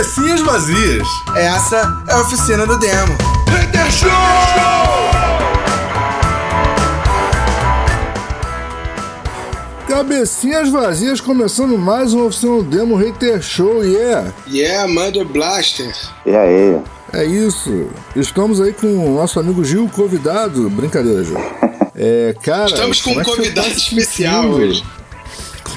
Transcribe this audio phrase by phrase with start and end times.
[0.00, 1.06] Cabecinhas vazias.
[1.36, 3.18] Essa é a oficina do demo.
[3.50, 4.08] Hater Show!
[9.86, 14.32] Cabecinhas vazias começando mais uma oficina do demo Hater Show, yeah!
[14.48, 15.94] Yeah, Mother Blaster.
[16.24, 16.80] E aí?
[17.12, 17.90] É isso.
[18.16, 20.70] Estamos aí com o nosso amigo Gil, convidado.
[20.70, 21.36] Brincadeira, Gil.
[22.02, 22.64] É, cara.
[22.64, 24.82] Estamos com um é convidado tá se especial hoje.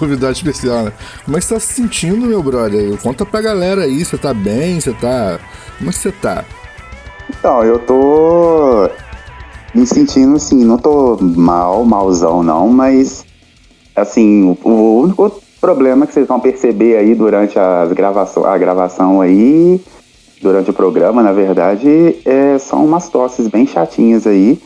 [0.04, 0.94] Convidado especial, né?
[1.24, 3.02] Como é que você tá se sentindo, meu brother?
[3.02, 4.78] Conta pra galera aí, você tá bem?
[4.78, 5.40] Você tá.
[5.78, 6.44] Como é que você tá?
[7.30, 8.90] Então, eu tô
[9.74, 13.26] me sentindo assim, não tô mal, malzão não, mas
[13.96, 19.82] assim, o, único problema que vocês vão perceber aí durante as gravação, a gravação aí,
[20.42, 24.62] durante o programa, na verdade, é, são umas tosses bem chatinhas aí.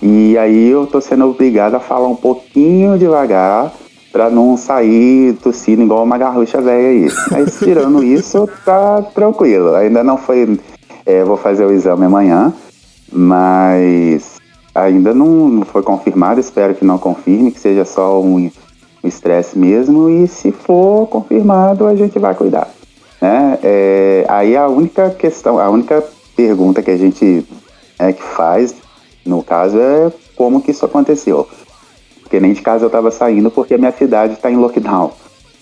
[0.00, 3.70] E aí eu tô sendo obrigado a falar um pouquinho devagar
[4.12, 7.08] pra não sair tossindo igual uma garrucha velha aí.
[7.30, 9.74] Mas tirando isso, tá tranquilo.
[9.74, 10.58] Ainda não foi.
[11.06, 12.52] é, vou fazer o exame amanhã,
[13.10, 14.36] mas
[14.74, 16.38] ainda não, não foi confirmado.
[16.38, 18.50] Espero que não confirme, que seja só um
[19.02, 20.08] um estresse mesmo.
[20.08, 22.68] E se for confirmado, a gente vai cuidar.
[23.20, 23.58] Né?
[23.62, 26.02] É, aí a única questão, a única
[26.36, 27.46] pergunta que a gente
[27.98, 28.74] é, que faz,
[29.24, 31.48] no caso, é como que isso aconteceu.
[32.32, 35.12] Porque nem de casa eu estava saindo porque a minha cidade está em lockdown.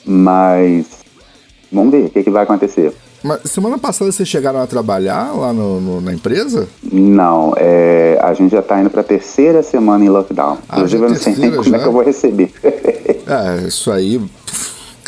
[0.07, 0.87] Mas
[1.73, 2.93] vamos ver o que, que vai acontecer.
[3.25, 6.69] Mas semana passada vocês chegaram a trabalhar lá no- no- na empresa?
[6.81, 10.59] Não, é, a gente já está indo para a terceira semana em lockdown.
[10.69, 11.79] Ah, Inclusive, já eu não sei nem como é já?
[11.81, 12.53] que eu vou receber.
[13.27, 14.21] É, isso aí,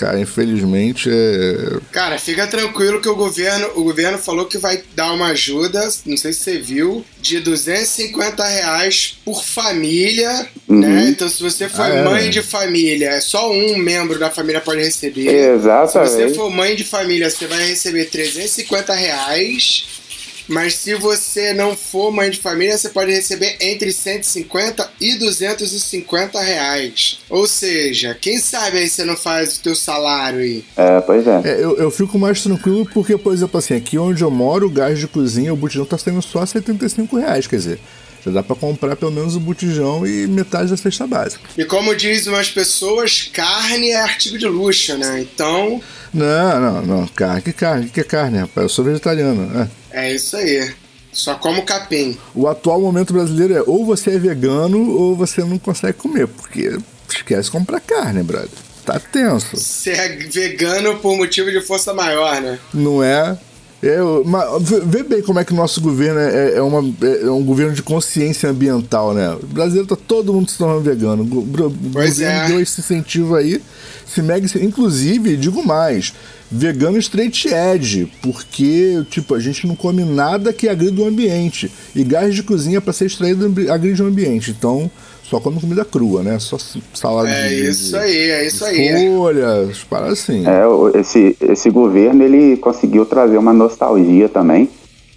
[0.03, 1.79] cara, infelizmente é.
[1.93, 6.17] Cara, fica tranquilo que o governo, o governo falou que vai dar uma ajuda, não
[6.17, 11.07] sei se você viu, de 250 reais por família, né?
[11.09, 12.03] Então se você for Ah, é?
[12.03, 15.29] mãe de família, é só um membro da família pode receber.
[15.29, 16.11] Se Exatamente.
[16.11, 20.02] você for mãe de família, você vai receber 350 reais.
[20.49, 26.41] Mas se você não for mãe de família, você pode receber entre 150 e 250
[26.41, 27.19] reais.
[27.29, 30.65] Ou seja, quem sabe aí você não faz o teu salário aí.
[30.77, 31.41] É, pois é.
[31.45, 34.71] É, eu, eu fico mais tranquilo porque, por exemplo, assim, aqui onde eu moro, o
[34.71, 37.81] gás de cozinha, o botijão tá saindo só 75 reais, quer dizer,
[38.25, 41.43] já dá pra comprar pelo menos o botijão e metade da cesta básica.
[41.57, 45.21] E como dizem umas pessoas, carne é artigo de luxo, né?
[45.21, 45.81] Então,
[46.13, 48.65] Não, não, não, carne, que carne, que é carne, rapaz?
[48.65, 49.69] Eu sou vegetariano.
[49.93, 50.07] é.
[50.09, 50.73] é isso aí.
[51.13, 52.17] Só como capim.
[52.35, 56.79] O atual momento brasileiro é ou você é vegano ou você não consegue comer, porque
[57.09, 58.49] esquece de comprar carne, brother.
[58.85, 59.57] Tá tenso.
[59.57, 62.59] Você é vegano por motivo de força maior, né?
[62.73, 63.37] Não é?
[63.83, 67.43] Eu, mas vê- bem como é que o nosso governo é, é, uma, é um
[67.43, 69.35] governo de consciência ambiental, né?
[69.43, 71.25] O brasileiro tá todo mundo se tornando vegano.
[71.25, 71.47] O
[71.93, 72.47] Pois governo é.
[72.49, 73.61] deu esse incentivo aí.
[74.07, 76.13] Se mega, inclusive, digo mais,
[76.51, 81.69] vegano straight edge, porque, tipo, a gente não come nada que agride o ambiente.
[81.95, 84.53] E gás de cozinha para ser extraído agride o ambiente.
[84.53, 84.89] Então,
[85.33, 86.39] só come comida crua, né?
[86.39, 86.59] Só
[86.93, 89.17] salada É de, isso de- aí, é isso aí.
[89.17, 90.45] folhas, paradas assim.
[90.47, 94.69] É, esse, esse governo ele conseguiu trazer uma nostalgia também,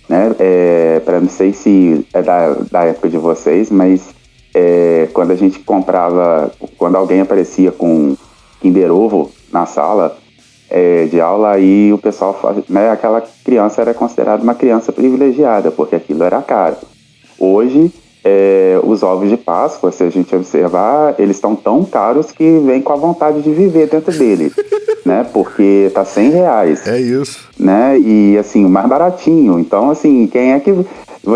[0.08, 0.34] né?
[0.40, 4.04] É, para não sei se é da, da época de vocês, mas
[4.54, 8.16] é, quando a gente comprava, quando alguém aparecia com
[8.62, 10.18] Kinder Ovo na sala
[10.70, 12.40] é, de aula, aí o pessoal,
[12.70, 12.90] né?
[12.90, 16.78] Aquela criança era considerada uma criança privilegiada, porque aquilo era caro.
[17.38, 17.92] Hoje,
[18.26, 22.82] é, os ovos de Páscoa, se a gente observar, eles estão tão caros que vem
[22.82, 24.52] com a vontade de viver dentro deles,
[25.06, 25.24] né?
[25.32, 27.48] Porque tá 100 reais, É isso.
[27.60, 28.00] né?
[28.00, 29.60] E assim, o mais baratinho.
[29.60, 30.74] Então, assim, quem é que.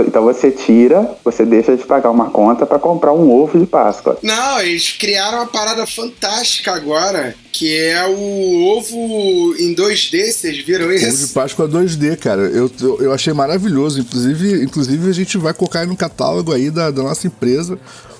[0.07, 4.17] Então você tira, você deixa de pagar uma conta para comprar um ovo de Páscoa.
[4.21, 10.85] Não, eles criaram uma parada fantástica agora, que é o ovo em 2D, vocês viram
[10.85, 11.33] Ovo de isso?
[11.33, 12.41] Páscoa 2D, cara.
[12.41, 13.99] Eu, eu, eu achei maravilhoso.
[13.99, 17.79] Inclusive, inclusive, a gente vai colocar aí no catálogo aí da, da nossa empresa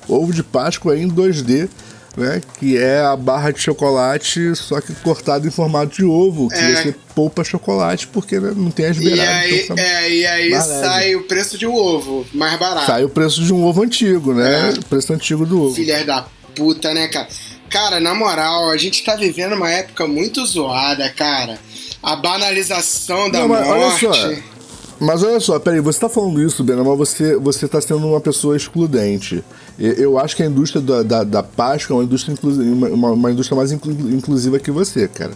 [0.09, 1.69] ovo de Páscoa aí em 2D,
[2.18, 2.42] né?
[2.59, 6.75] Que é a barra de chocolate, só que cortado em formato de ovo, que É.
[6.83, 9.33] você poupa chocolate porque né, não tem as E beiradas.
[9.36, 12.86] aí, então é, e aí sai o preço de um ovo, mais barato.
[12.88, 14.74] Sai o preço de um ovo antigo, né?
[14.75, 14.80] É.
[14.80, 15.75] O preço antigo do ovo.
[15.75, 16.25] Filha da
[16.56, 17.28] puta, né, cara?
[17.69, 21.60] Cara, na moral, a gente tá vivendo uma época muito zoada, cara.
[22.01, 24.00] A banalização da Não, mas olha morte.
[24.06, 24.58] só.
[25.00, 28.19] Mas olha só, peraí, você tá falando isso, Bena, mas você, você tá sendo uma
[28.19, 29.42] pessoa excludente.
[29.80, 33.56] Eu acho que a indústria da, da, da Páscoa é uma indústria, uma, uma- indústria
[33.56, 35.31] mais inclu- inclusiva que você, cara.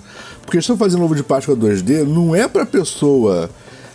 [0.45, 3.50] Porque estão fazendo ovo de Páscoa 2D, não é pra pessoa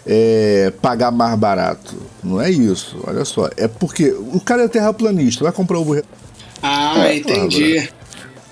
[0.07, 1.95] é, pagar mais barato.
[2.25, 3.51] Não é isso, olha só.
[3.59, 6.01] É porque o cara é terraplanista, vai comprar ovo.
[6.63, 7.89] Ah, É, entendi.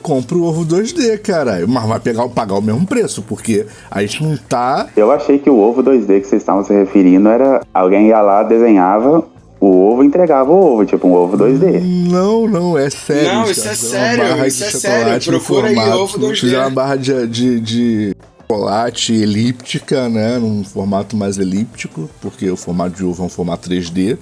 [0.06, 1.64] Compra o ovo 2D, cara.
[1.67, 4.87] Mas vai pegar, pagar o mesmo preço, porque a gente não tá.
[4.97, 8.44] Eu achei que o ovo 2D que vocês estavam se referindo era alguém ia lá,
[8.44, 9.25] desenhava
[9.58, 11.81] o ovo e entregava o ovo, tipo um ovo 2D.
[12.08, 13.32] Não, não, é sério.
[13.32, 13.73] Não, isso cara.
[13.73, 15.32] é Fizeram uma sério, barra isso de é chocolate sério.
[15.32, 16.37] no Procura aí, formato- ovo 2D.
[16.41, 20.38] Fizeram uma barra de, de, de chocolate elíptica, né?
[20.38, 24.17] Num formato mais elíptico, porque o formato de ovo é um formato 3D.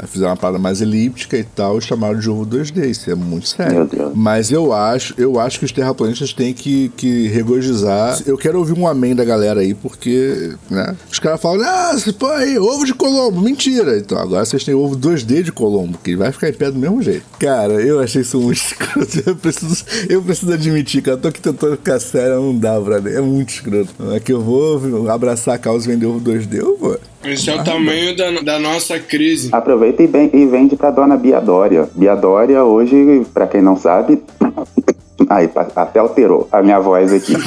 [0.00, 2.88] Aí fizeram uma parada mais elíptica e tal, e chamaram de ovo 2D.
[2.88, 3.74] Isso é muito sério.
[3.74, 4.12] Meu Deus.
[4.14, 8.18] Mas eu acho, eu acho que os terraplanistas têm que, que regozijar.
[8.24, 10.96] Eu quero ouvir um amém da galera aí, porque, né?
[11.12, 13.42] Os caras falam, ah, se pô aí, ovo de Colombo.
[13.42, 13.98] Mentira.
[13.98, 17.02] Então agora vocês têm ovo 2D de Colombo, que vai ficar em pé do mesmo
[17.02, 17.24] jeito.
[17.38, 19.22] Cara, eu achei isso muito escroto.
[19.26, 21.18] Eu preciso, eu preciso admitir, cara.
[21.18, 23.18] Eu tô aqui tentando ficar sério, não dá, brother.
[23.18, 23.92] É muito escroto.
[24.14, 26.98] É que eu vou abraçar a causa e vender ovo 2D, eu vou.
[27.24, 29.50] Esse é o tamanho da, da nossa crise.
[29.52, 31.88] Aproveita e, bem- e vende pra dona Bia Dória.
[31.94, 34.22] Bia Dória, hoje, pra quem não sabe.
[35.28, 37.34] Aí, até alterou a minha voz aqui.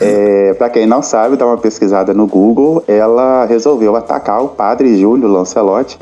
[0.00, 2.84] É, pra quem não sabe, dá uma pesquisada no Google.
[2.86, 5.98] Ela resolveu atacar o padre Júlio Lancelotti.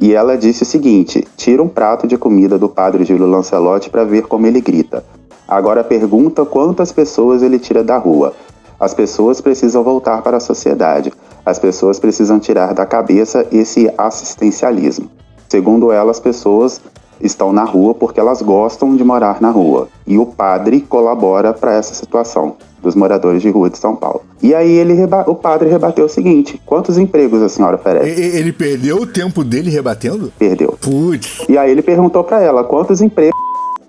[0.00, 4.02] E ela disse o seguinte: tira um prato de comida do padre Júlio Lancelotti pra
[4.02, 5.04] ver como ele grita.
[5.46, 8.32] Agora pergunta quantas pessoas ele tira da rua.
[8.78, 11.12] As pessoas precisam voltar para a sociedade.
[11.44, 15.10] As pessoas precisam tirar da cabeça esse assistencialismo.
[15.48, 16.80] Segundo ela, as pessoas
[17.20, 19.88] estão na rua porque elas gostam de morar na rua.
[20.06, 24.22] E o padre colabora para essa situação dos moradores de rua de São Paulo.
[24.42, 24.94] E aí ele
[25.26, 28.20] o padre rebateu o seguinte: quantos empregos a senhora oferece?
[28.20, 30.32] Ele perdeu o tempo dele rebatendo?
[30.38, 30.76] Perdeu.
[30.80, 31.44] Putz.
[31.48, 33.34] E aí ele perguntou para ela quantos empregos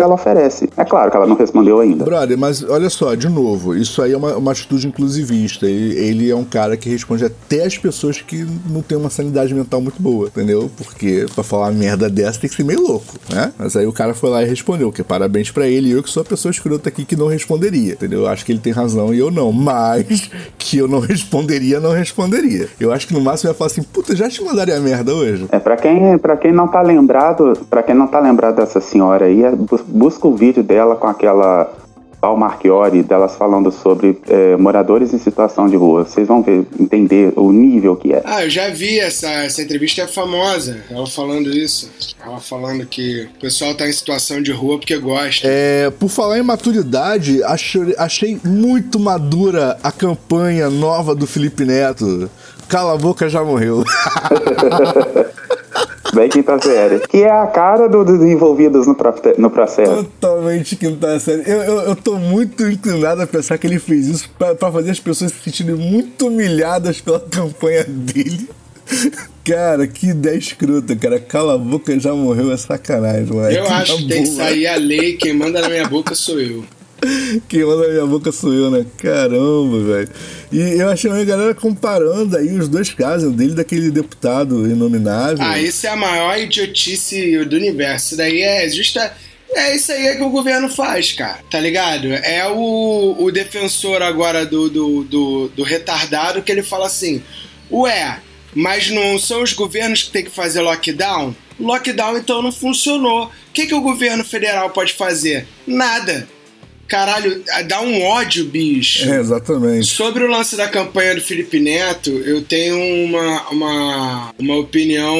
[0.02, 0.70] ela oferece.
[0.78, 2.04] É claro que ela não respondeu ainda.
[2.04, 5.66] Brother, mas olha só, de novo, isso aí é uma, uma atitude inclusivista.
[5.66, 9.54] Ele, ele é um cara que responde até as pessoas que não têm uma sanidade
[9.54, 10.70] mental muito boa, entendeu?
[10.78, 13.52] Porque pra falar uma merda dessa tem que ser meio louco, né?
[13.58, 15.90] Mas aí o cara foi lá e respondeu, que parabéns pra ele.
[15.90, 18.22] E eu que sou a pessoa escrota aqui que não responderia, entendeu?
[18.22, 19.52] Eu acho que ele tem razão e eu não.
[19.52, 22.68] Mas que eu não responderia, não responderia.
[22.80, 25.48] Eu acho que no máximo eu ia falar assim, puta, já te mandaria merda hoje?
[25.52, 29.26] É, para quem, pra quem não tá lembrado, para quem não tá lembrado dessa senhora
[29.26, 29.52] aí, é,
[29.88, 31.72] busca o vídeo dela com aquela
[32.26, 36.06] Val Marchiori, delas falando sobre é, moradores em situação de rua.
[36.06, 38.24] Vocês vão ver, entender o nível que é.
[38.26, 40.84] Ah, eu já vi essa, essa entrevista, é famosa.
[40.90, 41.92] Ela falando isso.
[42.24, 45.48] Ela falando que o pessoal tá em situação de rua porque gosta.
[45.48, 52.30] É, por falar em maturidade, achei, achei muito madura a campanha nova do Felipe Neto.
[52.68, 53.84] Cala a boca, já morreu.
[56.16, 57.00] Bem quinta série.
[57.08, 58.96] Que é a cara do- dos envolvidos no,
[59.38, 60.04] no processo.
[60.20, 61.44] Totalmente quinta série.
[61.46, 64.92] Eu, eu, eu tô muito inclinado a pensar que ele fez isso pra, pra fazer
[64.92, 68.48] as pessoas se sentirem muito humilhadas pela campanha dele.
[69.46, 71.20] Cara, que ideia escrota, cara.
[71.20, 73.58] Cala a boca, já morreu, é sacanagem, moleque.
[73.58, 76.64] Eu acho que tem que sair a lei, quem manda na minha boca sou eu.
[77.48, 78.86] Quem manda na minha boca sou eu, né?
[78.98, 80.10] Caramba, velho.
[80.52, 85.38] E eu achei a galera comparando aí os dois casos, o dele daquele deputado inominável.
[85.40, 88.08] Ah, isso é a maior idiotice do universo.
[88.08, 89.14] Isso daí é justa.
[89.54, 91.40] É isso aí que o governo faz, cara.
[91.50, 92.12] Tá ligado?
[92.14, 97.22] É o, o defensor agora do, do, do, do retardado que ele fala assim:
[97.72, 98.20] Ué,
[98.54, 101.36] mas não são os governos que tem que fazer lockdown?
[101.60, 103.26] Lockdown então não funcionou.
[103.26, 105.48] O que, que o governo federal pode fazer?
[105.66, 106.28] Nada.
[106.88, 109.10] Caralho, dá um ódio, bicho.
[109.12, 109.88] É, exatamente.
[109.88, 115.16] Sobre o lance da campanha do Felipe Neto, eu tenho uma, uma, uma opinião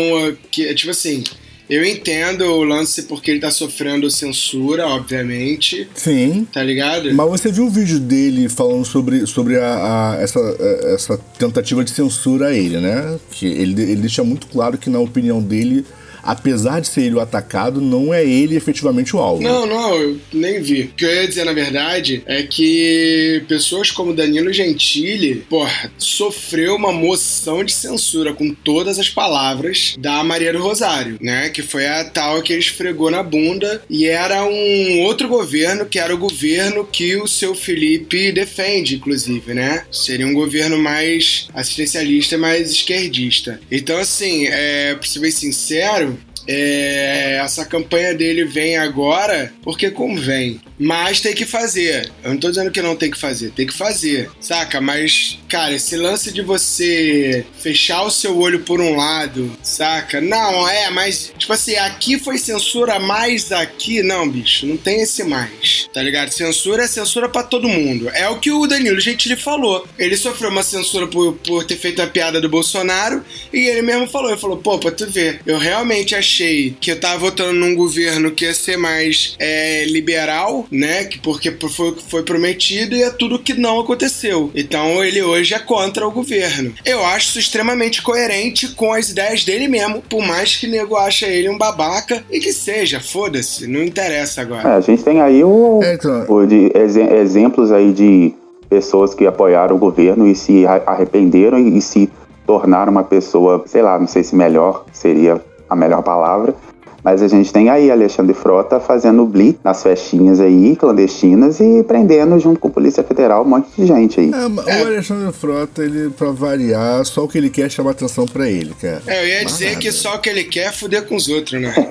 [0.52, 1.24] que, tipo assim,
[1.68, 6.46] eu entendo o lance porque ele tá sofrendo censura, obviamente, Sim.
[6.54, 7.12] tá ligado?
[7.14, 11.84] Mas você viu o vídeo dele falando sobre, sobre a, a- essa, a- essa tentativa
[11.84, 13.18] de censura a ele, né?
[13.32, 15.84] Que ele, ele deixa muito claro que, na opinião dele,
[16.26, 19.44] apesar de ser ele o atacado, não é ele efetivamente o alvo.
[19.44, 20.82] Não, não, eu nem vi.
[20.84, 26.76] O que eu ia dizer, na verdade, é que pessoas como Danilo Gentili, porra, sofreu
[26.76, 31.50] uma moção de censura com todas as palavras da Maria do Rosário, né?
[31.50, 36.00] Que foi a tal que ele esfregou na bunda e era um outro governo, que
[36.00, 39.86] era o governo que o seu Felipe defende, inclusive, né?
[39.92, 43.60] Seria um governo mais assistencialista, mais esquerdista.
[43.70, 46.15] Então, assim, é, pra ser bem sincero,
[46.48, 50.62] é, essa campanha dele vem agora porque convém.
[50.78, 52.12] Mas tem que fazer.
[52.24, 54.82] Eu não tô dizendo que não tem que fazer, tem que fazer, saca?
[54.82, 60.20] Mas, cara, esse lance de você fechar o seu olho por um lado, saca?
[60.20, 65.24] Não, é, mas, tipo assim, aqui foi censura, mais aqui, não, bicho, não tem esse
[65.24, 65.88] mais.
[65.94, 66.30] Tá ligado?
[66.30, 68.10] Censura é censura pra todo mundo.
[68.10, 69.88] É o que o Danilo Gentili falou.
[69.98, 73.24] Ele sofreu uma censura por, por ter feito a piada do Bolsonaro
[73.54, 77.00] e ele mesmo falou, ele falou, pô, pra tu ver, eu realmente achei que eu
[77.00, 81.06] tava votando num governo que ia ser mais é, liberal, né?
[81.06, 84.52] Que porque foi, foi prometido e é tudo que não aconteceu.
[84.56, 86.74] Então ele hoje é contra o governo.
[86.86, 91.26] Eu acho isso extremamente coerente com as ideias dele mesmo, por mais que nego ache
[91.26, 94.70] ele um babaca e que seja, foda-se, não interessa agora.
[94.70, 98.34] É, a gente tem aí o, É, então- o de exe- exemplos aí de
[98.70, 102.10] pessoas que apoiaram o governo e se arrependeram e, e se
[102.48, 105.42] tornaram uma pessoa, sei lá, não sei se melhor seria
[105.76, 106.56] a melhor palavra,
[107.04, 112.40] mas a gente tem aí Alexandre Frota fazendo blitz nas festinhas aí, clandestinas, e prendendo
[112.40, 114.32] junto com a Polícia Federal um monte de gente aí.
[114.34, 117.92] É, mas o Alexandre Frota, ele, pra variar, só o que ele quer é chamar
[117.92, 119.04] atenção pra ele, cara.
[119.06, 119.80] É, eu ia Mais dizer nada.
[119.82, 121.74] que só o que ele quer é fuder com os outros, né?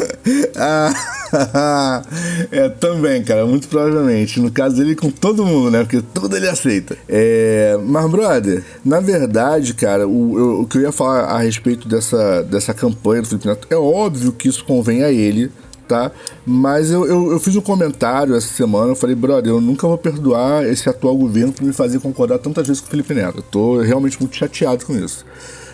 [0.56, 0.92] Ah,
[2.50, 4.40] é, também, cara, muito provavelmente.
[4.40, 5.80] No caso dele, com todo mundo, né?
[5.80, 6.96] Porque tudo ele aceita.
[7.08, 12.42] É, mas, brother, na verdade, cara, o, o que eu ia falar a respeito dessa,
[12.42, 15.50] dessa campanha do Felipe Neto, é óbvio que isso convém a ele,
[15.86, 16.12] tá?
[16.46, 19.98] Mas eu, eu, eu fiz um comentário essa semana, eu falei, brother, eu nunca vou
[19.98, 23.38] perdoar esse atual governo por me fazer concordar tantas vezes com o Felipe Neto.
[23.38, 25.24] Eu tô realmente muito chateado com isso.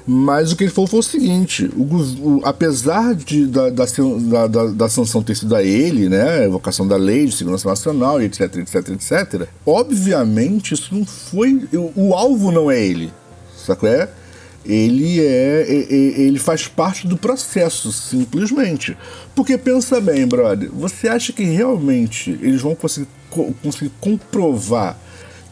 [0.08, 3.84] Mas o que ele falou foi o seguinte: o, o- apesar de, da, da,
[4.46, 6.40] da, da- sanção ter sido a ele, né?
[6.40, 9.48] A evocação da lei de segurança nacional, etc, etc, etc.
[9.66, 11.68] Obviamente, isso não foi.
[11.72, 13.12] O, o alvo não é ele.
[13.56, 13.88] Sacou?
[13.88, 14.08] É?
[14.64, 15.66] Ele é.
[15.68, 18.96] Ele faz parte do processo, simplesmente.
[19.34, 24.96] Porque pensa bem, brother, você acha que realmente eles vão conseguir, co- conseguir comprovar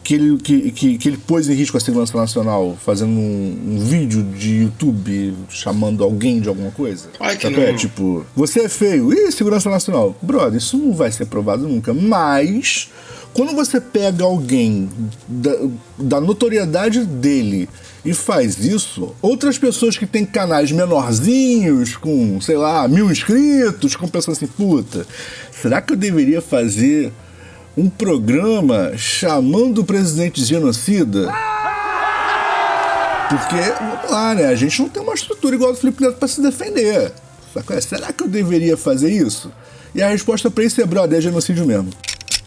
[0.05, 3.79] que ele, que, que, que ele pôs em risco a segurança nacional fazendo um, um
[3.79, 7.09] vídeo de YouTube chamando alguém de alguma coisa?
[7.19, 7.47] Ai, que?
[7.47, 10.15] É, tipo, você é feio, ih, segurança nacional.
[10.21, 11.91] Brother, isso não vai ser provado nunca.
[11.91, 12.91] Mas,
[13.33, 14.87] quando você pega alguém
[15.27, 15.55] da,
[15.97, 17.67] da notoriedade dele
[18.05, 24.07] e faz isso, outras pessoas que têm canais menorzinhos, com, sei lá, mil inscritos, ficam
[24.07, 25.07] pensando assim, puta,
[25.51, 27.11] será que eu deveria fazer
[27.77, 31.31] um programa chamando o presidente de genocida?
[33.29, 34.45] Porque, vamos lá, né?
[34.45, 37.11] A gente não tem uma estrutura igual a do Felipe Neto pra se defender.
[37.81, 39.51] Será que eu deveria fazer isso?
[39.93, 41.89] E a resposta pra isso é, brother, é genocídio mesmo.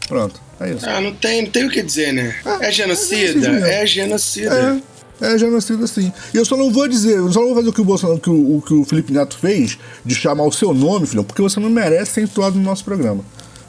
[0.06, 0.88] Pronto, é isso.
[0.88, 2.34] Ah, não tem, não tem o que dizer, né?
[2.60, 3.16] É genocida?
[3.32, 3.66] genocídio mesmo.
[3.66, 4.82] É genocida.
[5.20, 6.12] É, é genocida sim.
[6.32, 8.20] E eu só não vou dizer, eu só não vou fazer o que o, Bolsonaro,
[8.20, 11.42] que o, o que o Felipe Neto fez, de chamar o seu nome, filhão, porque
[11.42, 13.24] você não merece ser entoado no nosso programa.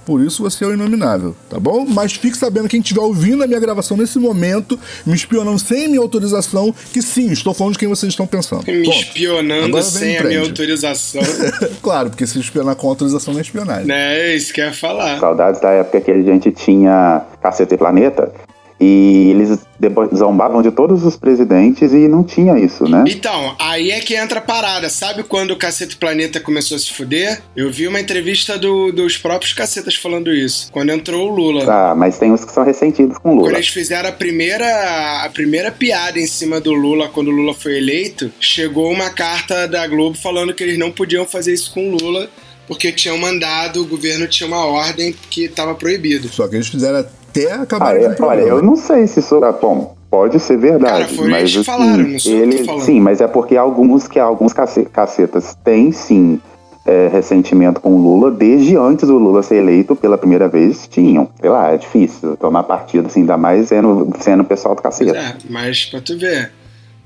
[0.09, 1.85] Por isso você é o inominável, tá bom?
[1.87, 5.99] Mas fique sabendo, quem estiver ouvindo a minha gravação nesse momento, me espionando sem minha
[5.99, 8.63] autorização, que sim, estou falando de quem vocês estão pensando.
[8.65, 8.97] Me Ponto.
[8.97, 11.21] espionando Agora sem a minha autorização.
[11.83, 13.85] claro, porque se espionar com autorização não é espionagem.
[13.85, 14.19] né?
[14.19, 15.19] É isso que eu ia falar.
[15.19, 18.33] Saudades da época que a gente tinha Caceta e Planeta
[18.79, 19.59] e eles
[20.15, 23.03] zombavam de todos os presidentes e não tinha isso, né?
[23.07, 24.89] Então, aí é que entra a parada.
[24.89, 27.41] Sabe quando o Cacete Planeta começou a se fuder?
[27.55, 30.71] Eu vi uma entrevista do- dos próprios cacetas falando isso.
[30.71, 31.65] Quando entrou o Lula.
[31.71, 33.53] Ah, mas tem uns que são ressentidos com Quando Lula.
[33.53, 37.77] eles fizeram a primeira, a primeira piada em cima do Lula, quando o Lula foi
[37.77, 41.97] eleito, chegou uma carta da Globo falando que eles não podiam fazer isso com o
[41.97, 42.29] Lula,
[42.69, 46.29] porque tinham mandado, o governo tinha uma ordem que estava proibido.
[46.29, 49.43] Só que eles fizeram até acabar Ah, é, olha, eu não sei se isso.
[49.43, 51.05] ah, Bom, pode ser verdade.
[51.05, 52.81] Cara, foi mas eles que assim, falaram, ele.
[52.81, 56.39] Sim, mas é porque alguns que alguns cace- cacetas têm sim
[56.85, 60.87] é, ressentimento com o Lula desde antes do Lula ser eleito pela primeira vez.
[60.87, 61.27] Tinham.
[61.41, 65.15] Sei lá, é difícil tomar partido assim, ainda mais sendo, sendo o pessoal do cacete.
[65.15, 66.51] É, mas pra tu ver,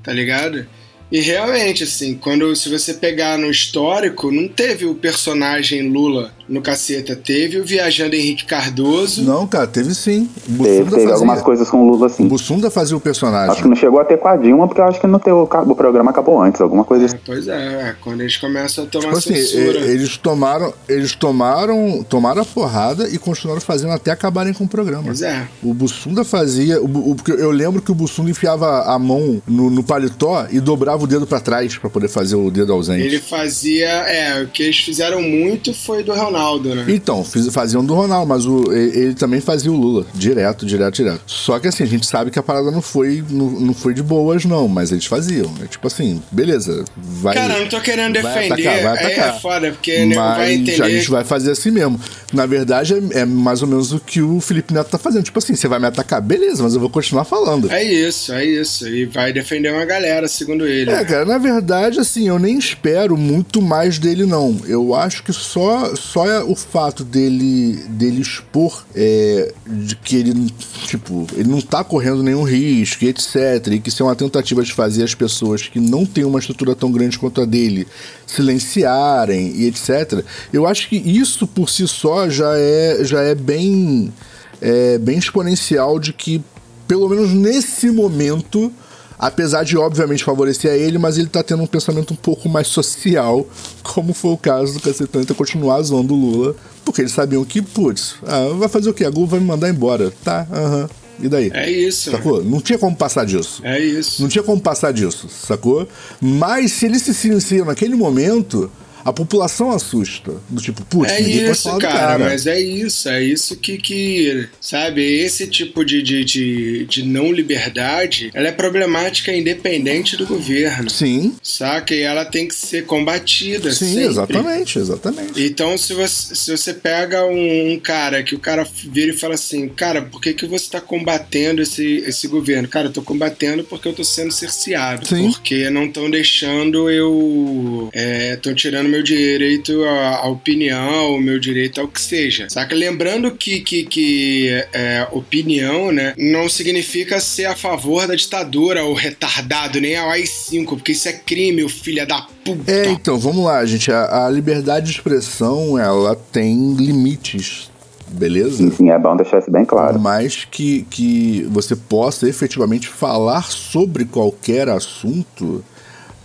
[0.02, 0.66] tá ligado?
[1.14, 6.60] E realmente, assim, quando se você pegar no histórico, não teve o personagem Lula no
[6.60, 9.22] caceta, teve o viajando Henrique Cardoso.
[9.22, 10.28] Não, cara, teve sim.
[10.48, 11.44] O Teve, Bussunda teve algumas fazia.
[11.44, 12.24] coisas com o Lula assim.
[12.24, 13.50] O Bussunda fazia o personagem.
[13.52, 15.36] Acho que não chegou a ter com a Dilma, porque eu acho que não teve,
[15.36, 17.16] o programa acabou antes, alguma coisa assim.
[17.16, 19.78] É, pois é, é, quando eles começam a tomar Tipo assim, censura.
[19.80, 25.04] eles tomaram, eles tomaram, tomaram a porrada e continuaram fazendo até acabarem com o programa.
[25.04, 25.46] Pois é.
[25.62, 30.46] O Bussunda fazia, o, eu lembro que o Bussunda enfiava a mão no, no paletó
[30.50, 33.02] e dobrava o dedo pra trás pra poder fazer o dedo ausente.
[33.02, 33.88] Ele fazia.
[33.88, 36.84] É, o que eles fizeram muito foi do Real Ronaldo, né?
[36.88, 40.94] Então, fiz- faziam do Ronaldo, mas o, e- ele também fazia o Lula, direto, direto,
[40.94, 41.22] direto.
[41.26, 44.02] Só que assim, a gente sabe que a parada não foi, não, não foi de
[44.02, 45.52] boas, não, mas eles faziam.
[45.62, 47.34] É tipo assim, beleza, vai.
[47.34, 49.36] Cara, eu não tô querendo vai defender, atacar, vai é- atacar.
[49.36, 51.98] é foda, porque mas vai entender- a gente vai fazer assim mesmo.
[52.32, 55.22] Na verdade, é, é mais ou menos o que o Felipe Neto tá fazendo.
[55.22, 57.70] Tipo assim, você vai me atacar, beleza, mas eu vou continuar falando.
[57.70, 58.88] É isso, é isso.
[58.88, 60.90] E vai defender uma galera, segundo ele.
[60.90, 64.56] É, cara, na verdade, assim, eu nem espero muito mais dele, não.
[64.66, 70.52] Eu acho que só, só é o fato dele, dele expor é, de que ele,
[70.86, 73.66] tipo, ele não tá correndo nenhum risco, etc.
[73.72, 76.74] E que isso é uma tentativa de fazer as pessoas que não têm uma estrutura
[76.74, 77.86] tão grande quanto a dele
[78.26, 80.24] silenciarem e etc.
[80.52, 84.12] Eu acho que isso por si só já é, já é bem,
[84.60, 86.42] é, bem exponencial de que,
[86.86, 88.72] pelo menos nesse momento,
[89.18, 92.68] apesar de obviamente favorecer a ele, mas ele tá tendo um pensamento um pouco mais
[92.68, 93.46] social,
[93.82, 98.16] como foi o caso do Cacetante continuar zoando o Lula, porque eles sabiam que, putz,
[98.26, 99.04] ah, vai fazer o quê?
[99.04, 100.12] A Globo vai me mandar embora.
[100.22, 100.88] Tá, aham.
[101.20, 101.50] E daí?
[101.54, 102.10] É isso.
[102.10, 102.42] Sacou?
[102.42, 103.60] Não tinha como passar disso.
[103.64, 104.20] É isso.
[104.20, 105.86] Não tinha como passar disso, sacou?
[106.20, 108.70] Mas se ele se silencia naquele momento,
[109.04, 110.34] a população assusta.
[110.48, 112.18] Do tipo, putz, É isso, cara, cara.
[112.18, 117.32] mas é isso, é isso que, que sabe, esse tipo de, de, de, de não
[117.32, 121.94] liberdade, ela é problemática independente do governo, Sim, saca?
[121.94, 124.04] E ela tem que ser combatida sim, sempre.
[124.04, 125.42] exatamente, exatamente.
[125.42, 129.34] Então, se você, se você pega um, um cara que o cara vira e fala
[129.34, 132.68] assim, cara, por que, que você está combatendo esse, esse governo?
[132.68, 135.06] Cara, eu tô combatendo porque eu tô sendo cerceado.
[135.06, 135.30] Sim.
[135.30, 137.90] Porque não estão deixando eu.
[137.92, 142.48] Estão tirando meu direito à, à opinião, o meu direito ao que seja.
[142.48, 142.74] Saca?
[142.74, 148.94] Lembrando que, que, que é, opinião, né, não significa ser a favor da ditadura ou
[148.94, 152.70] retardado, nem ao AI-5, porque isso é crime, o filho da puta.
[152.70, 153.90] É, então, vamos lá, gente.
[153.90, 157.70] A, a liberdade de expressão, ela tem limites,
[158.08, 158.58] beleza?
[158.58, 159.98] Sim, sim, é bom deixar isso bem claro.
[159.98, 165.64] Mas que, que você possa efetivamente falar sobre qualquer assunto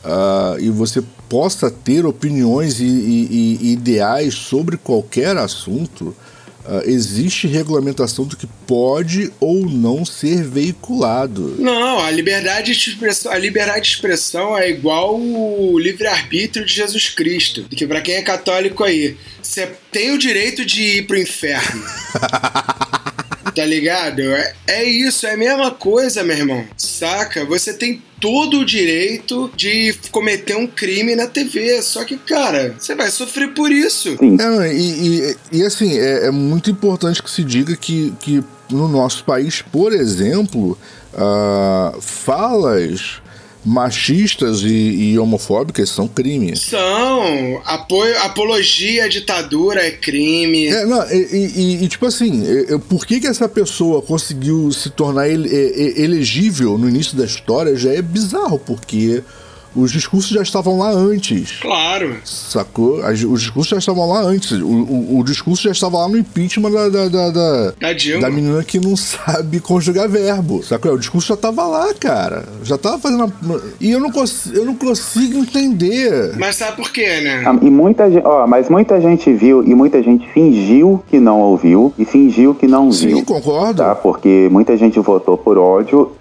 [0.03, 6.15] ah, e você possa ter opiniões e, e- e ideais sobre qualquer assunto,
[6.65, 11.55] ah, existe regulamentação do que pode ou não ser veiculado.
[11.59, 17.09] Não, a liberdade de expressão, a liberdade de expressão é igual o livre-arbítrio de Jesus
[17.09, 17.63] Cristo.
[17.63, 21.83] Que pra quem é católico aí, você tem o direito de ir pro inferno.
[23.59, 24.21] tá ligado?
[24.21, 26.63] É, é isso, é a mesma coisa, meu irmão.
[26.77, 27.43] Saca?
[27.43, 31.81] Você tem todo o direito de cometer um crime na TV.
[31.81, 34.15] Só que, cara, você vai sofrer por isso.
[34.61, 34.79] É, e,
[35.19, 39.61] e- e, assim, é, é muito importante que se diga que, que no nosso país,
[39.61, 40.77] por exemplo,
[41.13, 43.21] ah, falas
[43.69, 44.67] machistas e,
[45.13, 46.55] e homofóbicas são crime.
[46.57, 47.61] São.
[47.65, 50.67] Apoio, apologia à ditadura é crime.
[50.67, 51.15] É, não, e,
[51.55, 52.43] e- e- tipo assim,
[52.89, 55.49] por que, que essa pessoa conseguiu se tornar ele-
[56.01, 59.21] elegível no início da história já é bizarro, porque
[59.81, 61.59] os discursos já estavam lá antes.
[61.61, 62.15] Claro.
[62.25, 63.01] Sacou?
[63.03, 64.51] As- Os discursos já estavam lá antes.
[64.51, 68.21] O, o- o discurso já estava lá no impeachment da, da, da, da, Da Dilma.
[68.21, 70.63] da menina que não sabe conjugar verbo.
[70.63, 70.93] Sacou?
[70.93, 72.45] O discurso já tava lá, cara.
[72.63, 73.25] Já tava fazendo.
[73.25, 76.35] a- E eu não, cons- eu não consigo entender.
[76.37, 77.43] Mas sabe por quê, né?
[77.45, 81.39] Ah, E muita gente, ó, mas muita gente viu e muita gente fingiu que não
[81.39, 83.25] ouviu e fingiu que não Sim, viu.
[83.25, 83.77] concordo.
[83.83, 83.95] Tá?
[83.95, 86.11] Porque muita gente votou por ódio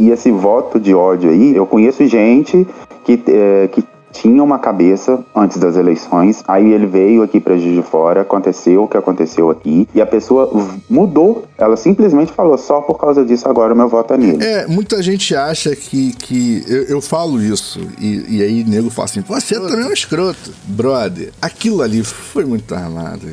[0.00, 2.66] e esse voto de ódio aí, eu conheço gente
[3.04, 7.76] que, é, que tinha uma cabeça antes das eleições, aí ele veio aqui pra Juiz
[7.76, 10.50] de Fora, aconteceu o que aconteceu aqui, e a pessoa
[10.88, 14.44] mudou, ela simplesmente falou, só por causa disso agora o meu voto é nele.
[14.44, 16.12] É, muita gente acha que.
[16.14, 19.92] que eu, eu falo isso, e, e aí nego fala assim: você também é um
[19.92, 20.52] escroto.
[20.64, 23.26] Brother, aquilo ali foi muito armado.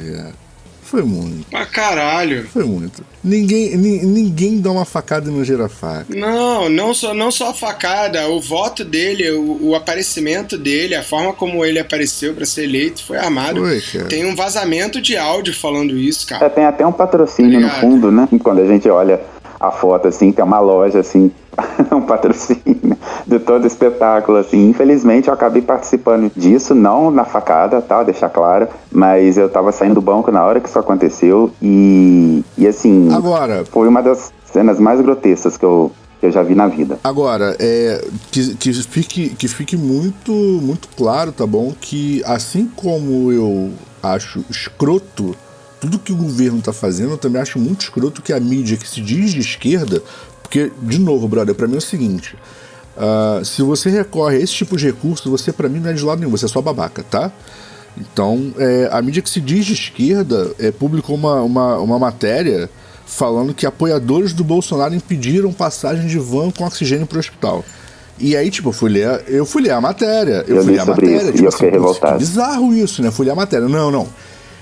[0.89, 2.47] Foi muito, Pra caralho.
[2.47, 3.04] foi muito.
[3.23, 6.06] Ninguém, ni- ninguém dá uma facada e não gira faca.
[6.15, 11.04] Não, não só, não só a facada, o voto dele, o, o aparecimento dele, a
[11.04, 13.60] forma como ele apareceu pra ser eleito foi armado.
[13.60, 14.06] Foi, cara.
[14.06, 16.50] Tem um vazamento de áudio falando isso, É, cara.
[16.50, 18.28] tem até um patrocínio no fundo, né?
[18.41, 19.19] Quando a gente olha
[19.60, 21.32] a foto assim, tem uma loja assim,
[21.91, 24.70] um patrocínio de todo o espetáculo assim.
[24.70, 28.04] Infelizmente eu acabei participando disso, não na facada, tá?
[28.04, 32.67] Deixar claro, mas eu tava saindo do banco na hora que isso aconteceu e, e
[32.67, 36.67] assim, Agora, foi uma das cenas mais grotescas que eu, que eu já vi na
[36.67, 37.00] vida.
[37.04, 41.74] Agora, é, que, que, fique, que fique muito, muito claro, tá bom?
[41.80, 45.36] Que assim como eu acho escroto
[45.80, 48.88] tudo que o governo tá fazendo, eu também acho muito escroto que a mídia que
[48.88, 50.02] se diz de esquerda.
[50.42, 52.36] Porque, de novo, brother, pra mim é o seguinte.
[52.98, 56.04] ah, se você recorre a esse tipo de recurso, você pra mim não é de
[56.04, 57.32] lado nenhum, você é só babaca, tá?
[58.00, 62.70] Então, é, a mídia que se diz de esquerda é, publicou uma, uma, uma matéria
[63.06, 67.66] falando que apoiadores do Bolsonaro impediram passagem de van com oxigênio para o hospital.
[68.20, 70.44] E aí, tipo, eu fui ler, eu fui ler a matéria.
[70.48, 71.16] Eu, Eu fui li ler a matéria.
[71.18, 72.18] isso e tipo eu fiquei assim, revoltado.
[72.20, 73.12] bizarro isso, né?
[73.12, 73.68] Fui ler a matéria.
[73.68, 74.08] Não, não.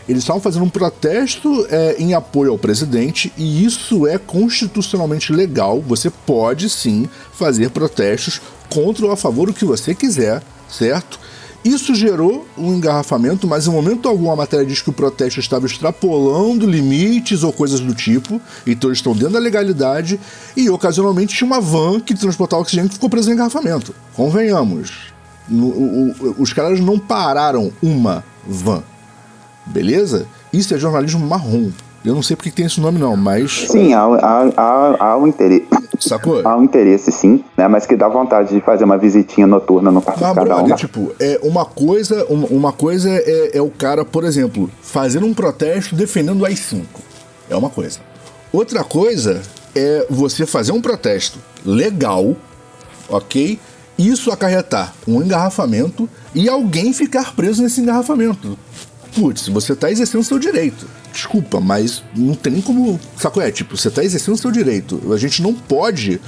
[0.07, 5.81] Eles estavam fazendo um protesto é, em apoio ao presidente e isso é constitucionalmente legal.
[5.81, 8.39] Você pode sim fazer protestos
[8.69, 11.19] contra ou a favor do que você quiser, certo?
[11.63, 15.65] Isso gerou um engarrafamento, mas em momento algum a matéria diz que o protesto estava
[15.65, 20.19] extrapolando limites ou coisas do tipo, então eles estão dentro da legalidade
[20.55, 23.95] e ocasionalmente tinha uma van que transportava oxigênio que ficou preso no engarrafamento.
[24.13, 24.91] Convenhamos,
[25.49, 28.83] no- o- o- os caras não pararam uma van,
[29.65, 30.25] beleza?
[30.53, 31.71] Isso é jornalismo marrom.
[32.03, 35.17] Eu não sei porque que tem esse nome não, mas Sim, há, há, há, há
[35.17, 35.65] um interesse.
[35.99, 36.47] sacou?
[36.47, 37.67] Há um interesse, sim, né?
[37.67, 40.57] Mas que dá vontade de fazer uma visitinha noturna no quarto Mas, cada um.
[40.59, 45.25] brother, tipo, é uma coisa, uma, uma coisa é, é o cara, por exemplo, fazendo
[45.25, 46.83] um protesto defendendo o AI-5.
[47.49, 47.99] É uma coisa.
[48.53, 49.41] Outra coisa
[49.75, 52.35] é você fazer um protesto legal,
[53.09, 53.59] ok?
[53.97, 58.57] Isso acarretar um engarrafamento e alguém ficar preso nesse engarrafamento.
[59.15, 60.85] Putz, você tá exercendo seu direito.
[61.13, 62.99] Desculpa, mas não tem nem como.
[63.17, 63.49] Saco é?
[63.49, 65.01] Tipo, você tá exercendo seu direito.
[65.13, 66.19] A gente não pode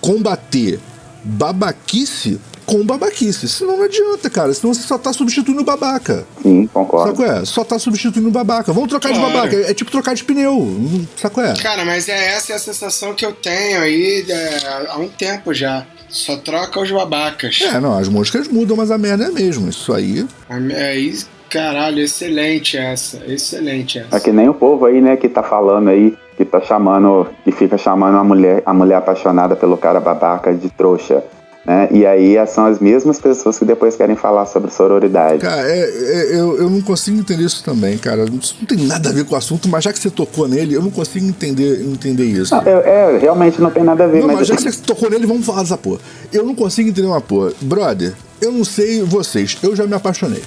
[0.00, 0.80] combater
[1.22, 3.48] babaquice com babaquice.
[3.48, 4.54] Senão não adianta, cara.
[4.54, 6.24] Senão você só tá substituindo o babaca.
[6.42, 7.10] Sim, concordo.
[7.16, 7.44] Saco é?
[7.44, 8.72] Só tá substituindo o babaca.
[8.72, 9.26] Vamos trocar Claro.
[9.26, 9.56] de babaca.
[9.56, 11.06] É tipo trocar de pneu.
[11.16, 11.54] Saco é?
[11.56, 15.52] Cara, mas é essa é a sensação que eu tenho aí é, há um tempo
[15.52, 15.86] já.
[16.08, 17.58] Só troca os babacas.
[17.62, 19.70] É, não, as moscas mudam, mas a merda é a mesma.
[19.70, 20.26] Isso aí.
[20.70, 23.18] É isso, caralho, excelente essa.
[23.26, 24.16] Excelente essa.
[24.16, 27.52] É que nem o povo aí, né, que tá falando aí, que tá chamando, que
[27.52, 31.22] fica chamando a mulher, a mulher apaixonada pelo cara babaca de trouxa.
[31.64, 31.88] Né?
[31.92, 35.38] E aí são as mesmas pessoas que depois querem falar sobre sororidade.
[35.38, 38.24] Cara, é, é- eu, eu não consigo entender isso também, cara.
[38.24, 40.74] Isso não tem nada a ver com o assunto, mas já que você tocou nele,
[40.74, 42.52] eu não consigo entender, entender isso.
[42.52, 44.82] Não, é, é, realmente não tem nada a ver, Não, mas, mas já que você
[44.82, 46.00] tocou nele, vamos falar dessa porra.
[46.32, 47.52] Eu não consigo entender uma porra.
[47.60, 50.42] Brother, eu não sei vocês, eu já me apaixonei.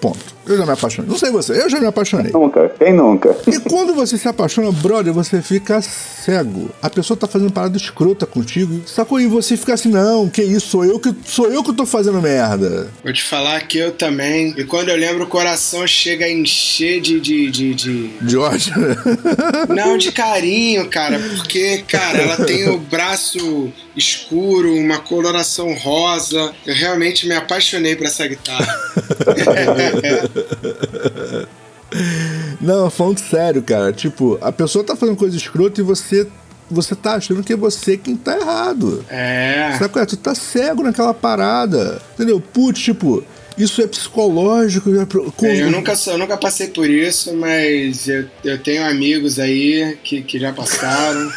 [0.00, 0.35] Ponto.
[0.46, 1.10] Eu já me apaixonei.
[1.10, 2.32] Não sei você, eu já me apaixonei.
[2.32, 3.36] nunca, quem nunca?
[3.46, 6.70] E quando você se apaixona, brother, você fica cego.
[6.82, 9.20] A pessoa tá fazendo parada escrota contigo, sacou?
[9.20, 12.20] E você fica assim, não, que isso, sou eu que, sou eu que tô fazendo
[12.20, 12.88] merda.
[13.02, 14.54] Vou te falar que eu também.
[14.56, 17.20] E quando eu lembro, o coração chega a encher de.
[17.20, 18.72] de, de, de- De ódio.
[19.74, 21.18] Não, de carinho, cara.
[21.18, 26.52] Porque, cara, ela tem o braço escuro, uma coloração rosa.
[26.66, 28.66] Eu realmente me apaixonei por essa guitarra.
[32.60, 33.92] Não, falando sério, cara.
[33.92, 36.26] Tipo, a pessoa tá fazendo coisa escrota e você.
[36.68, 39.04] Você tá achando que é você quem tá errado.
[39.08, 39.76] É.
[39.78, 40.06] Sabe qual é?
[40.06, 42.02] Tu tá cego naquela parada.
[42.14, 42.40] Entendeu?
[42.40, 43.22] Putz, tipo,
[43.56, 44.92] isso é psicológico.
[44.96, 49.38] é pro- com- Eu nunca, eu nunca passei por isso, mas eu, eu tenho amigos
[49.38, 51.30] aí que, que já passaram.